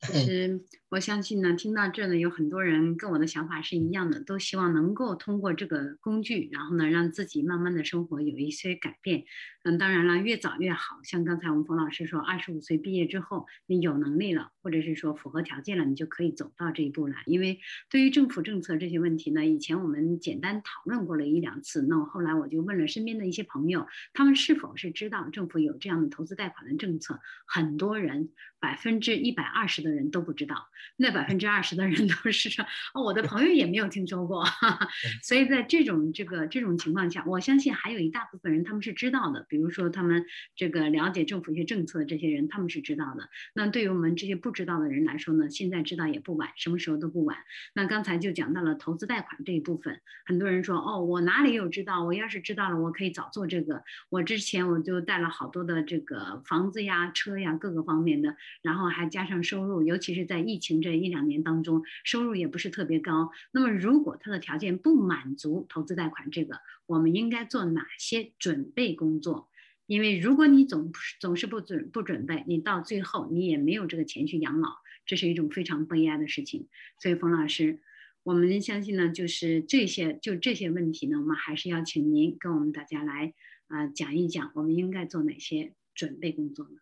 [0.00, 9.24] 其实我相信呢，听到这呢，有很多人跟我的想法是一样的，都希望能够通过这个工具，然后呢，让自己慢慢的生活有一些改变。
[9.64, 11.00] 嗯，当然了，越早越好。
[11.04, 17.22] 像刚才我们冯老师说，二十五岁毕业之后，你有能力了，或者是说符合条件了，你就可以走到这一步来。
[17.26, 17.60] 因为
[17.90, 21.82] 对于政府政策这些问题呢，以前我们简单讨论过了一两次。
[21.82, 27.20] 那我后来我就问了身边的一些朋友，他们是否是知道政府有这样的投资贷款的政策？
[27.46, 28.30] 很多人。
[28.60, 30.66] 百分之一百二十的人都不知道，
[30.96, 32.64] 那百分之二十的人都是说，
[32.94, 34.44] 哦，我的朋友也没有听说过。
[35.22, 39.46] 所以在这种这个这种情况下，我相信还有一大部分人他们是知道的。
[39.48, 40.26] 比如说他们
[40.56, 43.28] 这个了解政府一些政策的这些人，他们是知道的。
[43.54, 47.38] 那对于我们这些不知道的人来说呢，现在知道也不晚，什么时候都不晚。
[47.74, 52.04] 那刚才就讲到了投资贷款这一部分，很多人说，哦，我哪里有知道？
[52.04, 53.82] 我要是知道了，我可以早做这个。
[54.10, 58.36] 我之前我就贷了好多的这个房子呀、车呀各个方面的。
[58.62, 63.30] 然后还加上收入，尤其是在疫情这一两年当中，收入也不是特别高。
[63.50, 69.48] 那么，如果他的条件不满足投资贷款这个，我们应该做哪些准备工作？
[69.86, 74.68] 因为如果你总总是不准不准备，你到最后你也没有这个钱去养老，
[75.06, 76.68] 这是一种非常悲哀的事情。
[77.00, 77.80] 所以，冯老师，
[78.22, 83.32] 我们相信呢，就是这些就这些问题呢，我们还是要请您跟我们大家来
[83.68, 86.76] 啊讲一讲，我们应该做哪些准备工作呢？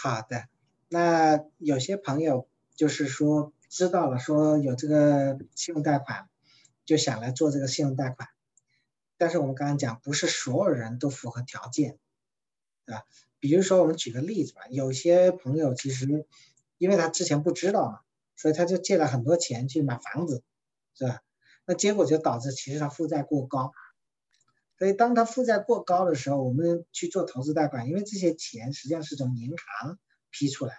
[0.00, 0.48] 好的，
[0.92, 6.28] 那有些朋友就是说知道了，说有这个信用贷款，
[6.84, 8.28] 就想来做这个信用贷款。
[9.16, 11.96] 但是我们刚刚讲，不是所有人都符合条件，
[12.84, 13.04] 对吧？
[13.40, 16.26] 比如说我们举个例子吧，有些朋友其实
[16.76, 18.00] 因为他之前不知道嘛，
[18.36, 20.42] 所以他就借了很多钱去买房子，
[20.94, 21.22] 是吧？
[21.64, 23.72] 那结果就导致其实他负债过高。
[24.76, 29.98] 所以，当他负债过高的时候，我们去做投资贷款，因为这些钱实际上是从银行
[30.32, 30.74] 批出来，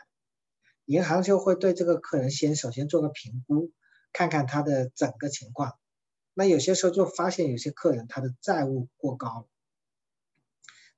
[0.83, 3.71] 银行就会对这个客人先首先做个评估，
[4.11, 5.79] 看看他的整个情况。
[6.33, 9.47] 那有些时候就发现有些客人他的债务过高，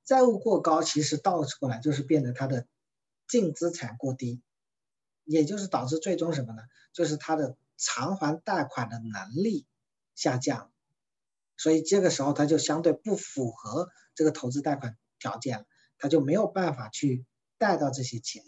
[0.05, 2.65] 债务过高其实倒过来就是变得他的
[3.27, 4.41] 净资产过低，
[5.25, 6.63] 也就是导致最终什么呢？
[6.93, 9.67] 就是他的偿还贷款的能力
[10.15, 10.71] 下降。
[11.57, 15.65] 所以这个时候他就相对不符合这个投资贷款条件了，
[15.97, 17.25] 他就没有办法去
[17.57, 18.43] 贷到这些钱。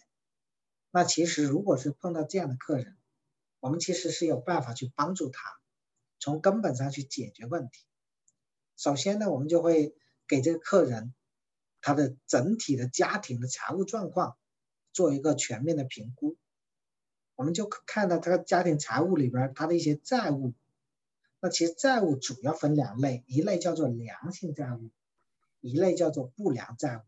[0.91, 2.97] 那其实如果是碰到这样的客人，
[3.59, 5.59] 我们其实是有办法去帮助他，
[6.19, 7.85] 从根本上去解决问题。
[8.75, 9.95] 首先呢，我们就会
[10.27, 11.13] 给这个客人
[11.81, 14.37] 他的整体的家庭的财务状况
[14.93, 16.37] 做一个全面的评估，
[17.35, 20.53] 我们就看到他家庭财务里边他的一些债务。
[21.39, 24.89] 那其实债务主要分两类，一类叫做良性债务，
[25.59, 27.01] 一类叫做不良债务。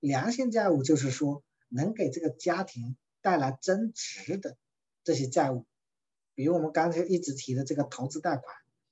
[0.00, 4.56] 良性债务就是说能给这个家庭带来增值的
[5.04, 5.66] 这些债务，
[6.34, 8.44] 比如我们刚才一直提的这个投资贷款，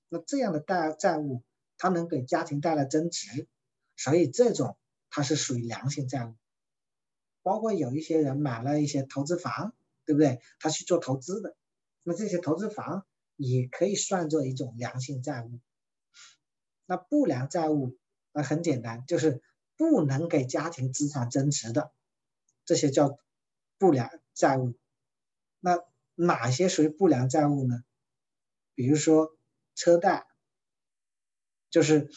[0.09, 1.42] 那这样的贷债务
[1.76, 3.48] 它能给家庭带来增值，
[3.96, 4.78] 所以这种
[5.11, 6.36] 它是属于良性债务。
[7.42, 10.40] 包括有一些人买了一些投资房，对不对？
[10.61, 11.56] 他去做投资的，
[12.04, 13.04] 那这些投资房。
[13.40, 15.61] 也可以算作一种良性债务。
[16.86, 17.96] 那不良债务，
[18.32, 19.40] 那很简单，就是
[19.79, 21.93] 不能给家庭资产增值的，
[22.66, 23.18] 这些叫
[23.79, 24.74] 不良债务。
[25.61, 25.83] 那
[26.14, 27.83] 哪些属于不良债务呢？
[28.74, 29.37] 比如说
[29.74, 30.26] 车贷，
[31.70, 32.11] 就是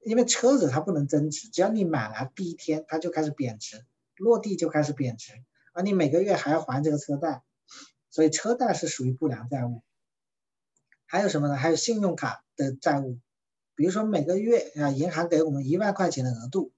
[0.00, 3.84] 因为车子它不能增值，只要你买了第一天它就开始贬值，
[4.16, 5.32] 落地就开始贬值，
[5.72, 7.42] 而你每个月还要还这个车贷，
[8.10, 9.82] 所以车贷是属于不良债务。
[11.06, 11.56] 还有什么呢？
[11.56, 13.18] 还有信用卡的债务，
[13.74, 16.72] 比如说每个月啊，银行给我们一万块钱的额度，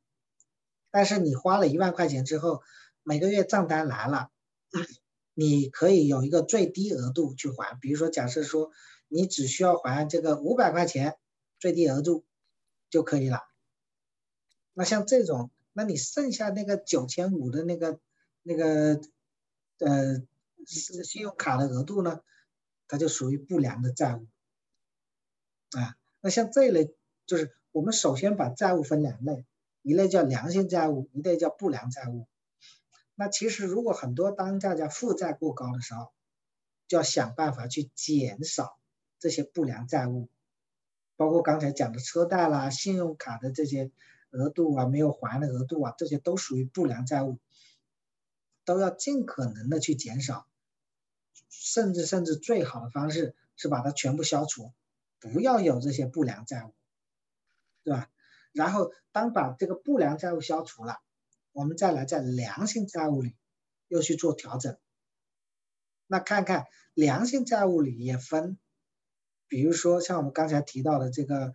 [0.92, 2.62] 但是你花了一万块钱之后，
[3.02, 4.30] 每个月账单来了，
[5.34, 7.76] 你可以有一个最低额度去还。
[7.80, 8.70] 比如说，假设说
[9.08, 11.16] 你只需要还这个五百块钱
[11.58, 12.24] 最低额度
[12.90, 13.40] 就可以了。
[14.74, 17.98] 那像这种，那你剩下那个九千五的那个
[18.42, 19.00] 那个
[19.78, 20.22] 呃
[20.66, 22.20] 信用卡的额度呢，
[22.86, 24.26] 它就属于不良的债务
[25.70, 25.96] 啊。
[26.20, 26.94] 那像这一类，
[27.26, 29.46] 就是我们首先把债务分两类，
[29.82, 32.26] 一类叫良性债务，一类叫不良债务。
[33.14, 36.12] 那其实如果很多当大家负债过高的时候，
[36.88, 38.78] 就要想办法去减少
[39.18, 40.28] 这些不良债务，
[41.16, 43.90] 包括刚才讲的车贷啦、信用卡的这些
[44.30, 47.38] 额度啊、没有还的额度啊，这些都属于不良债务，
[48.64, 50.46] 都要尽可能的去减少，
[51.50, 54.72] 甚至甚至最好的方式是把它全部消除。
[55.20, 56.74] 不要有这些不良债务，
[57.84, 58.10] 对吧？
[58.52, 60.98] 然后当把这个不良债务消除了，
[61.52, 63.36] 我们再来在良性债务里
[63.88, 64.76] 又去做调整。
[66.06, 68.58] 那看看良性债务里也分，
[69.48, 71.54] 比如说像我们刚才提到的这个，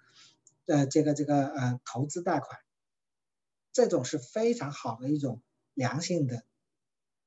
[0.65, 2.59] 呃，这个这个呃投资贷款，
[3.71, 5.41] 这种是非常好的一种
[5.73, 6.43] 良性的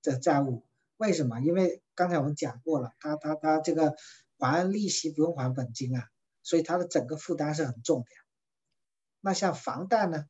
[0.02, 0.66] 这债务。
[0.96, 1.40] 为什么？
[1.40, 3.96] 因为刚才我们讲过了，它它它这个
[4.38, 6.08] 还利息不用还本金啊。
[6.42, 8.06] 所以它的整个负担是很重的。
[9.20, 10.26] 那像房贷呢，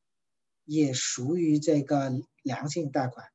[0.64, 2.12] 也属于这个
[2.42, 3.26] 良性贷款。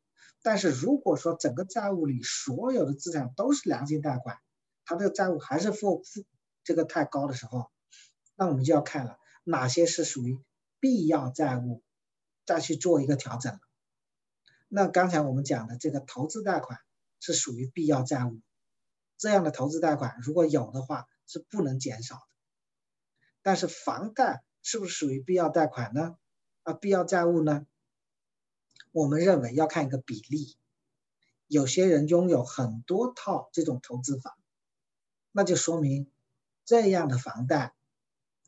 [0.42, 4.38] 但是如果说整个债务里所有的资产都是良性贷款，
[4.86, 6.24] 它这个债务还是负负
[6.64, 7.72] 这个太高的时候，
[8.36, 10.38] 那我们就要看了哪些是属于
[10.80, 11.82] 必要债务，
[12.46, 13.60] 再去做一个调整。
[14.68, 16.78] 那刚才我们讲的这个投资贷款
[17.20, 18.40] 是属于必要债务，
[19.18, 22.22] 这样的投资贷款如果有的话是不能减少的。
[23.42, 26.18] 但是房贷是不是属于必要贷款呢？
[26.64, 27.68] 啊，必要债务呢？
[28.92, 30.58] 我们认为要看一个比例。
[31.46, 34.34] 有些人拥有很多套这种投资房，
[35.32, 36.10] 那就说明
[36.66, 37.76] 这样的房贷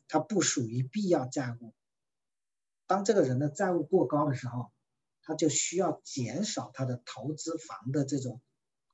[0.08, 1.72] 它不属于必要债务。
[2.88, 4.72] 当这个人的债务过高的时候，
[5.22, 8.40] 他就需要减少他的投资房的这种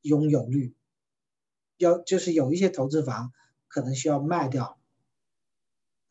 [0.03, 0.77] 拥有率。
[1.79, 3.33] 要就是有一些投资房
[3.67, 4.79] 可能需要卖掉。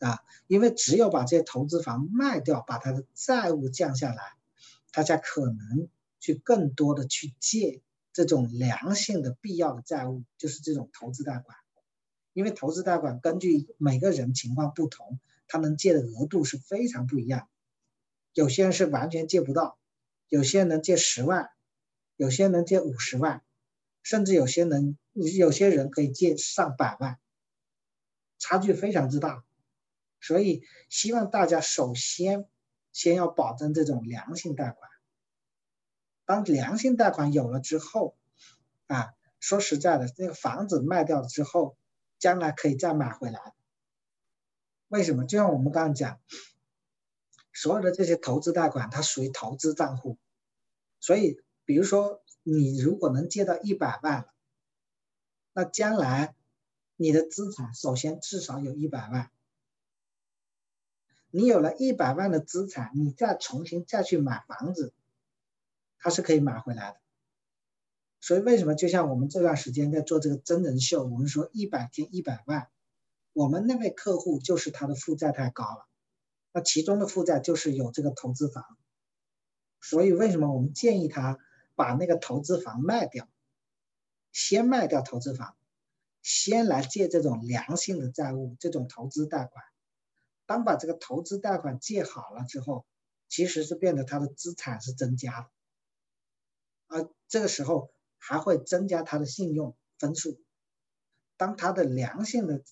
[0.04, 4.34] 啊，因为只有把这些投资房卖掉，把他的债务降下来，
[4.92, 5.88] 他才可能
[6.20, 7.82] 去更多的去借
[8.12, 11.58] 这种良性的必要的债务，就是这种投资贷款。
[12.34, 17.48] 因为投资贷款根据每个人情况不同，他能借的额度是非常不一样。
[18.34, 19.78] 有些人是完全借不到，
[20.30, 21.52] 有些人能借十万，
[22.18, 23.44] 有些人能借五十万，
[24.02, 27.20] 甚至有些人有些人可以借上百万，
[28.40, 29.44] 差距非常之大。
[30.24, 32.48] 所以，希望大家首先
[32.94, 34.90] 先要保证这种良性贷款。
[36.24, 38.16] 当良性贷款有了之后，
[38.88, 41.76] 啊，说实在的，那个房子卖掉了之后，
[42.20, 43.54] 将来可以再买回来。
[44.88, 45.26] 为什么？
[45.26, 46.22] 就像我们刚刚讲，
[47.52, 50.18] 所有的这些投资贷款，它属于投资账户。
[51.02, 54.30] 所以，比如说你如果能借到一百万，
[55.52, 56.34] 那将来
[56.96, 59.30] 你的资产首先至少有一百万。
[61.36, 64.94] 你有了一百万的资产，你再重新再去买房子，
[65.98, 66.98] 它是可以买回来的。
[68.22, 72.70] 所以为什么就像我们这段时间在做这个真人秀，我们说一百天一百万，
[73.34, 75.88] 我们那位客户就是他的负债太高了，
[76.52, 78.78] 那其中的负债就是有这个投资房，
[79.82, 81.40] 所以为什么我们建议他
[81.74, 83.28] 把那个投资房卖掉，
[84.32, 85.56] 先卖掉投资房，
[86.22, 89.66] 先来借这种良性的债务，这种投资贷款。
[90.46, 92.86] 当把这个投资贷款借好了之后，
[93.30, 95.50] 其实是变得他的资产是增加的，
[96.88, 100.40] 而这个时候还会增加他的信用分数。
[101.38, 102.64] 当他的良性的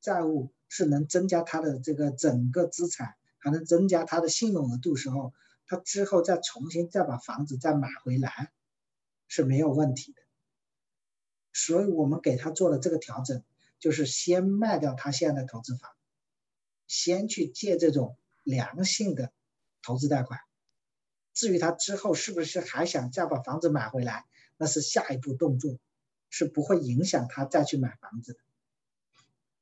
[0.00, 5.34] 债务是能增加他的这个整个资产，还能增加他的信用额度时候，
[5.66, 8.52] 他之后再重新再把房子再买回来
[9.28, 10.22] 是没有问题的。
[11.52, 13.42] 所以我们给他做的这个调整，
[13.78, 15.90] 就是先卖掉他现在的投资房。
[16.86, 19.32] 先去借这种良性的
[19.82, 20.40] 投资贷款，
[21.32, 24.24] 至于他之后是不是还想再把房子买回来，
[24.56, 25.78] 那是下一步动作，
[26.30, 28.38] 是不会影响他再去买房子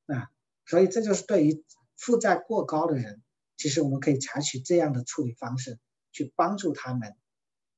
[0.06, 0.14] 的。
[0.14, 0.30] 啊，
[0.66, 1.64] 所以这就是对于
[1.96, 3.22] 负债过高的人，
[3.56, 5.78] 其实我们可以采取这样的处理方式，
[6.12, 7.16] 去帮助他们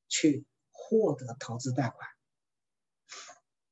[0.08, 2.08] 去获得投资贷款。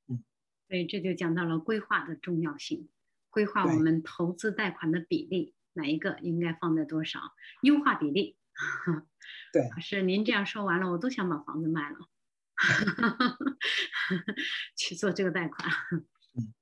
[0.07, 0.25] 嗯，
[0.69, 2.89] 所以这就讲到了规划的重要性，
[3.31, 5.53] 规划我们投资贷款的比例。
[5.75, 7.21] 哪一个应该放在多少，
[7.63, 8.37] 优化比例。
[9.53, 11.97] 对，老师您这样说完了，我都想把房子卖了，
[14.77, 15.69] 去做这个贷款。
[16.37, 16.53] 嗯，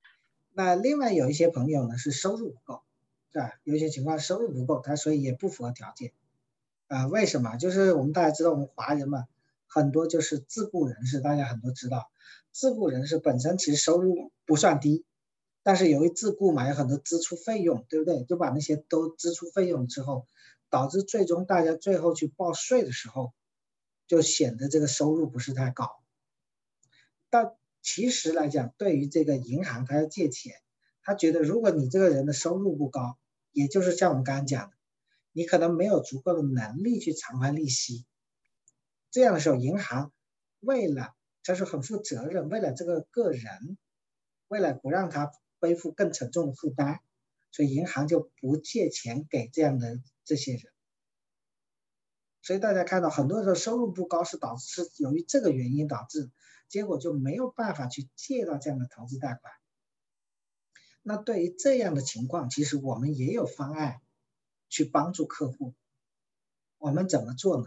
[0.53, 2.83] 那另外有一些朋友呢是收入不够，
[3.31, 3.53] 对吧？
[3.63, 6.13] 有一些情况收入不够，他所以也不符合条件。
[6.87, 7.57] 啊，为什么？
[7.57, 9.27] 就是我们大家知道，我们华人嘛，
[9.67, 12.11] 很多就是自雇人士，大家很多知道，
[12.51, 15.05] 自雇人士本身其实收入不算低，
[15.63, 18.23] 但是由于自雇嘛，有很多支出费用，对不对？
[18.25, 20.27] 就把那些都支出费用之后。
[20.69, 23.31] 导致最终大家最后去报税的时候，
[24.07, 25.87] 就显得这个收入不是太高。
[27.29, 27.53] 但
[27.83, 30.55] 其实来讲，对于这个银行，他要借钱，
[31.03, 33.19] 他觉得如果你这个人的收入不高，
[33.51, 34.75] 也就是像我们刚刚讲的，
[35.31, 38.07] 你可能没有足够的能力去偿还利息。
[39.11, 40.11] 这样的时候，银行
[40.59, 43.77] 为了他是很负责任，为了这个个人，
[44.47, 45.31] 为了不让他
[45.63, 46.99] 背负更沉重的负担，
[47.51, 50.01] 所以银行就不借钱给这样的。
[50.25, 50.71] 这些人，
[52.41, 56.31] 所以大家看到很多时候收入不高是导致是由于这个原因导致，
[56.69, 59.53] 结果就没有办法去借到这样的投资贷款。
[61.01, 63.99] 那对于这样的情况，其实我们也有方案
[64.69, 65.73] 去帮助客户。
[66.77, 67.65] 我们怎么做呢？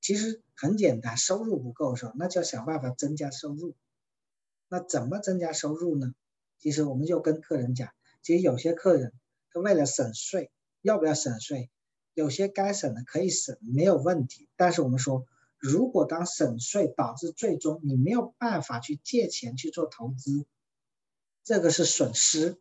[0.00, 3.74] 其实很简单，收入不够的时候，那就要想办法增加收入。
[4.68, 6.14] 那怎么增加收入呢？
[6.58, 7.90] 其实我们就跟客人讲，
[8.22, 9.12] 其实有些客人
[9.52, 10.50] 他为了省税。
[10.82, 11.70] 要不要省税？
[12.12, 14.50] 有些该省的可以省，没有问题。
[14.54, 15.26] 但是我们说，
[15.58, 20.44] 如果当省税导致最终你没有办法去借钱去做投资，
[21.42, 22.58] 这个是损失，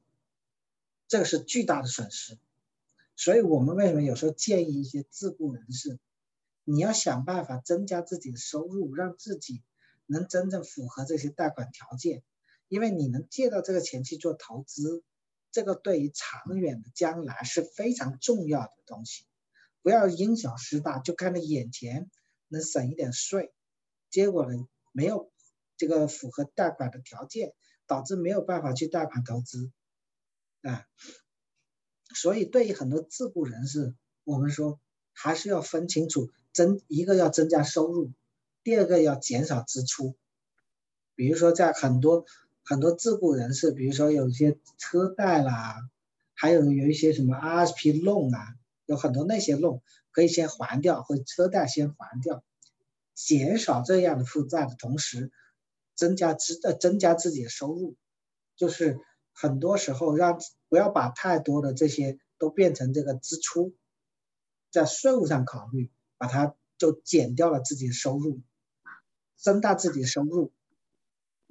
[1.10, 2.38] 这个是巨大的损失。
[3.18, 6.00] 所以我们为什么有时候建议一些自雇人士，
[6.64, 9.62] 你要想办法增加自己的收入，让自己
[10.06, 12.24] 能真正符合这些贷款条件，
[12.68, 15.04] 因为你能借到这个钱去做投资。
[15.52, 19.24] 这个对于长远的将来是非常重要的东西，
[19.84, 22.10] 不要因小失大，就看着眼前
[22.48, 23.54] 能省一点税，
[24.10, 25.32] 结果呢没有
[25.78, 27.54] 这个符合贷款的条件，
[27.86, 29.72] 导致没有办法去贷款投资，
[30.64, 30.88] 啊，
[32.16, 33.94] 所以对于很多自雇人士，
[34.24, 38.12] 我们说还是要分清楚，增一个要增加收入，
[38.64, 40.16] 第二个要减少支出，
[41.14, 42.26] 比如说在很多。
[42.66, 45.76] 很多自雇人士，比如说有一些车贷啦，
[46.34, 48.40] 还有有一些什么 RSP 弄啊，
[48.86, 52.44] 有很多那些弄可以先还掉，或车贷先还掉，
[53.14, 55.32] 减少这样的负债的同时，
[55.96, 57.96] 增加自呃增加自己的收入，
[58.56, 59.00] 就是
[59.34, 60.40] 很多时候让
[60.70, 63.74] 不要把太多的这些都变成这个支出，
[64.72, 68.42] 在税务上考虑，把它就减掉了自己的收入，
[69.36, 70.54] 增大自己的收入。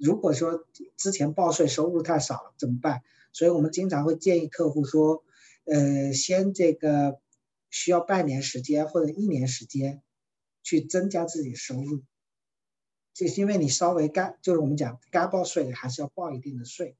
[0.03, 3.03] 如果说之前报税收入太少了怎么办？
[3.31, 5.23] 所以我们经常会建议客户说，
[5.63, 7.21] 呃，先这个
[7.69, 10.03] 需要半年时间或者一年时间，
[10.61, 12.03] 去增加自己的收入。
[13.13, 16.97] 就是因为你稍微该，就是我们讲该报税的还是要报一定的税。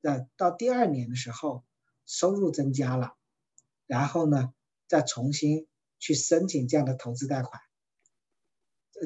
[0.00, 1.62] 那到第二年的时候，
[2.04, 3.14] 收入增加了，
[3.86, 4.52] 然后呢，
[4.88, 5.68] 再重新
[6.00, 7.62] 去申请这样的投资贷款。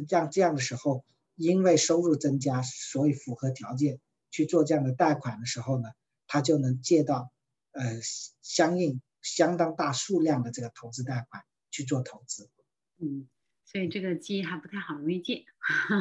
[0.09, 1.05] 这样这样的时候。
[1.37, 5.91] 因为收入增加，所以符合条件去做这样的贷款的时候呢，
[6.27, 7.31] 他就能借到
[7.73, 8.01] 呃
[8.43, 12.49] 相应相当大数量的这个投资贷款去做投资。
[12.99, 13.29] 嗯，
[13.67, 15.45] 所以这个鸡还不太好容易借，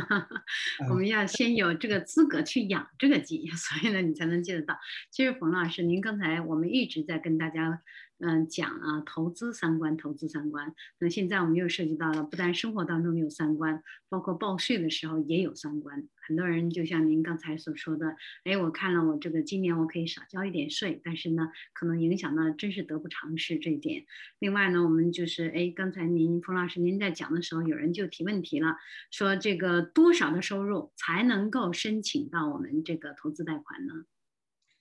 [0.89, 4.77] 我们要先有这个资格去养这个鸡， 所以呢你才能借得到。
[5.11, 7.81] 其实冯老师，您刚才我们一直在跟大家。
[8.17, 10.73] 嗯，讲啊，投资三观，投资三观。
[10.99, 16.07] 那现在我们又涉及到了，不但生活当中有三观，包括报税的时候也有三观。
[16.27, 24.05] 很多人就像您刚才所说的，哎，我看了我这个今年我可以少交一点税，但是呢，可能影响呢，真是得不偿失这一点。
[24.39, 28.77] 另外呢，我们就是哎，刚才您冯老师您在讲的时候，有人就提问题了，
[29.11, 34.05] 说这个多少的收入才能够申请到我们这个投资贷款呢？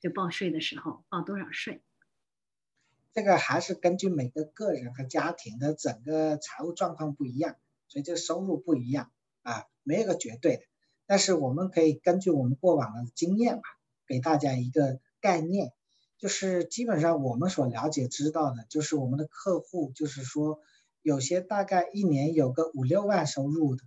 [0.01, 1.83] 就报税的时候报多少税？
[3.13, 10.63] 这个还是根据每个个人和家庭的整个财务状况不一样，所以这个收入不一样啊，没有个绝对的。
[11.07, 13.63] 但是我们可以根据我们过往的经验吧，
[14.07, 15.73] 给大家一个概念，
[16.19, 20.61] 就是基本上我们所了解知道的，就是我们的客户，就是说
[21.03, 23.85] 有些大概一年有个五六万收入的，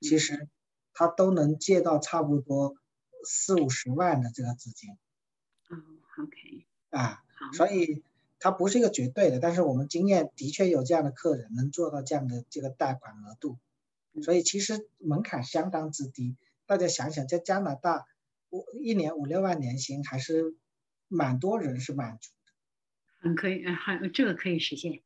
[0.00, 0.48] 其实
[0.92, 2.74] 他都能借到差不多
[3.24, 4.90] 四五十万的这个资金。
[5.68, 5.76] 哦
[6.22, 6.66] ，OK。
[6.90, 7.22] 啊，
[7.52, 8.02] 所以。
[8.40, 13.58] 它不是一个绝对的，但是我们经验的确有这样的客人能做到这样的这个贷款额度，
[14.22, 16.36] 所以其实门槛相当之低。
[16.66, 18.06] 大家想想，在加拿大，
[18.50, 20.54] 我一年五六万年薪还是
[21.08, 22.52] 蛮多人是满足的。
[23.20, 25.00] 很可以，还这个可以实现。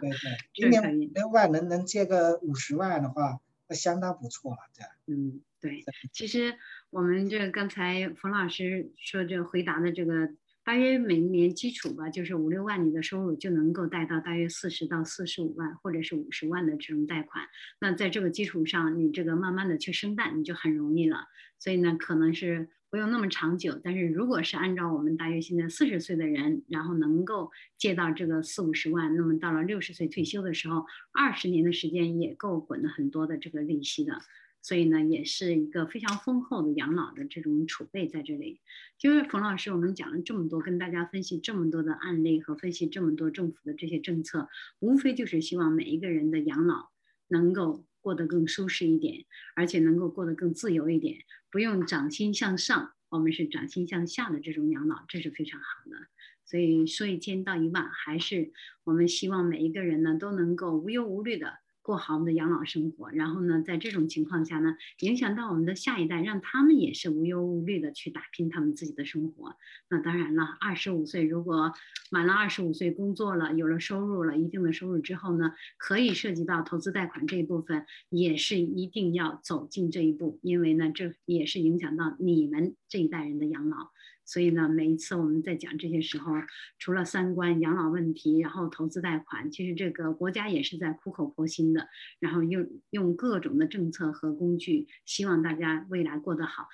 [0.00, 0.16] 对对，
[0.54, 4.90] 一年五六万能能借个五十万的话，那相当不错了，这样。
[5.06, 5.84] 嗯，对。
[6.12, 6.58] 其实
[6.90, 10.28] 我们这刚才冯老师说这回答的这个，
[10.64, 17.44] 大约每一年基础吧，就是五六万你的收入就能够贷到大约四十到四十五万，或者是五十万的这种贷款。
[17.80, 21.26] 那在这个基础上，你这个慢慢的去生蛋，你就很容易了。
[21.58, 22.70] 所以呢，可能是。
[22.90, 34.20] 不用那么长久，但是如果是按照我们大约现在四十岁的人，然后能够借到这个四五十万，那么到了六十岁退休的时候，二十年的时间也够滚了很多的这个利息的，
[34.64, 38.60] 所以呢，也是一个非常丰厚的养老的这种储备在这里。
[38.98, 44.48] 就是冯老师，我们讲了这么多，跟大家分析这么多的案例和分析这么多政府的这些政策，
[44.80, 46.88] 无非就是希望每一个人的养老
[47.28, 47.84] 能够。
[48.04, 49.24] 过得更舒适一点，
[49.56, 55.96] 而且能够过得更自由一点，不用掌心向上，我们是掌心向下的这种养老，这是非常好的。
[56.44, 58.52] 所以说一千道一万，还是
[58.84, 61.54] 我们希望每一个人呢都能够无忧无虑的。
[61.84, 69.54] 过好我们的养老生活，然后呢，在这种情况下呢，影响到我们的下一代，让他们也是无忧无虑的去打拼他们自己的生活。
[69.90, 71.74] 那当然了，二十五岁如果
[72.10, 83.90] 满了二十五岁工作了，有了收入了一定的收入之后呢，可以涉及到投资贷款这一部分，也是一定要走进这一步，因为呢，这也是影响到你们这一代人的养老。
[84.24, 86.32] 所以呢，每一次我们在讲这些时候，
[86.78, 96.68] 除了三观、养老问题，然后投资贷款，其实这个国家也是在苦口婆心的，然后用用各种的政策和工具，希望大家未来过得好。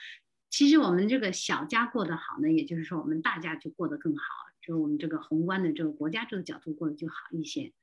[0.48, 4.22] 其实我们这个小家过得好呢，也就是说我们大家就过得更好，
[4.61, 7.72] 就是我们这个宏观的这个国家这个角度过得就好一些。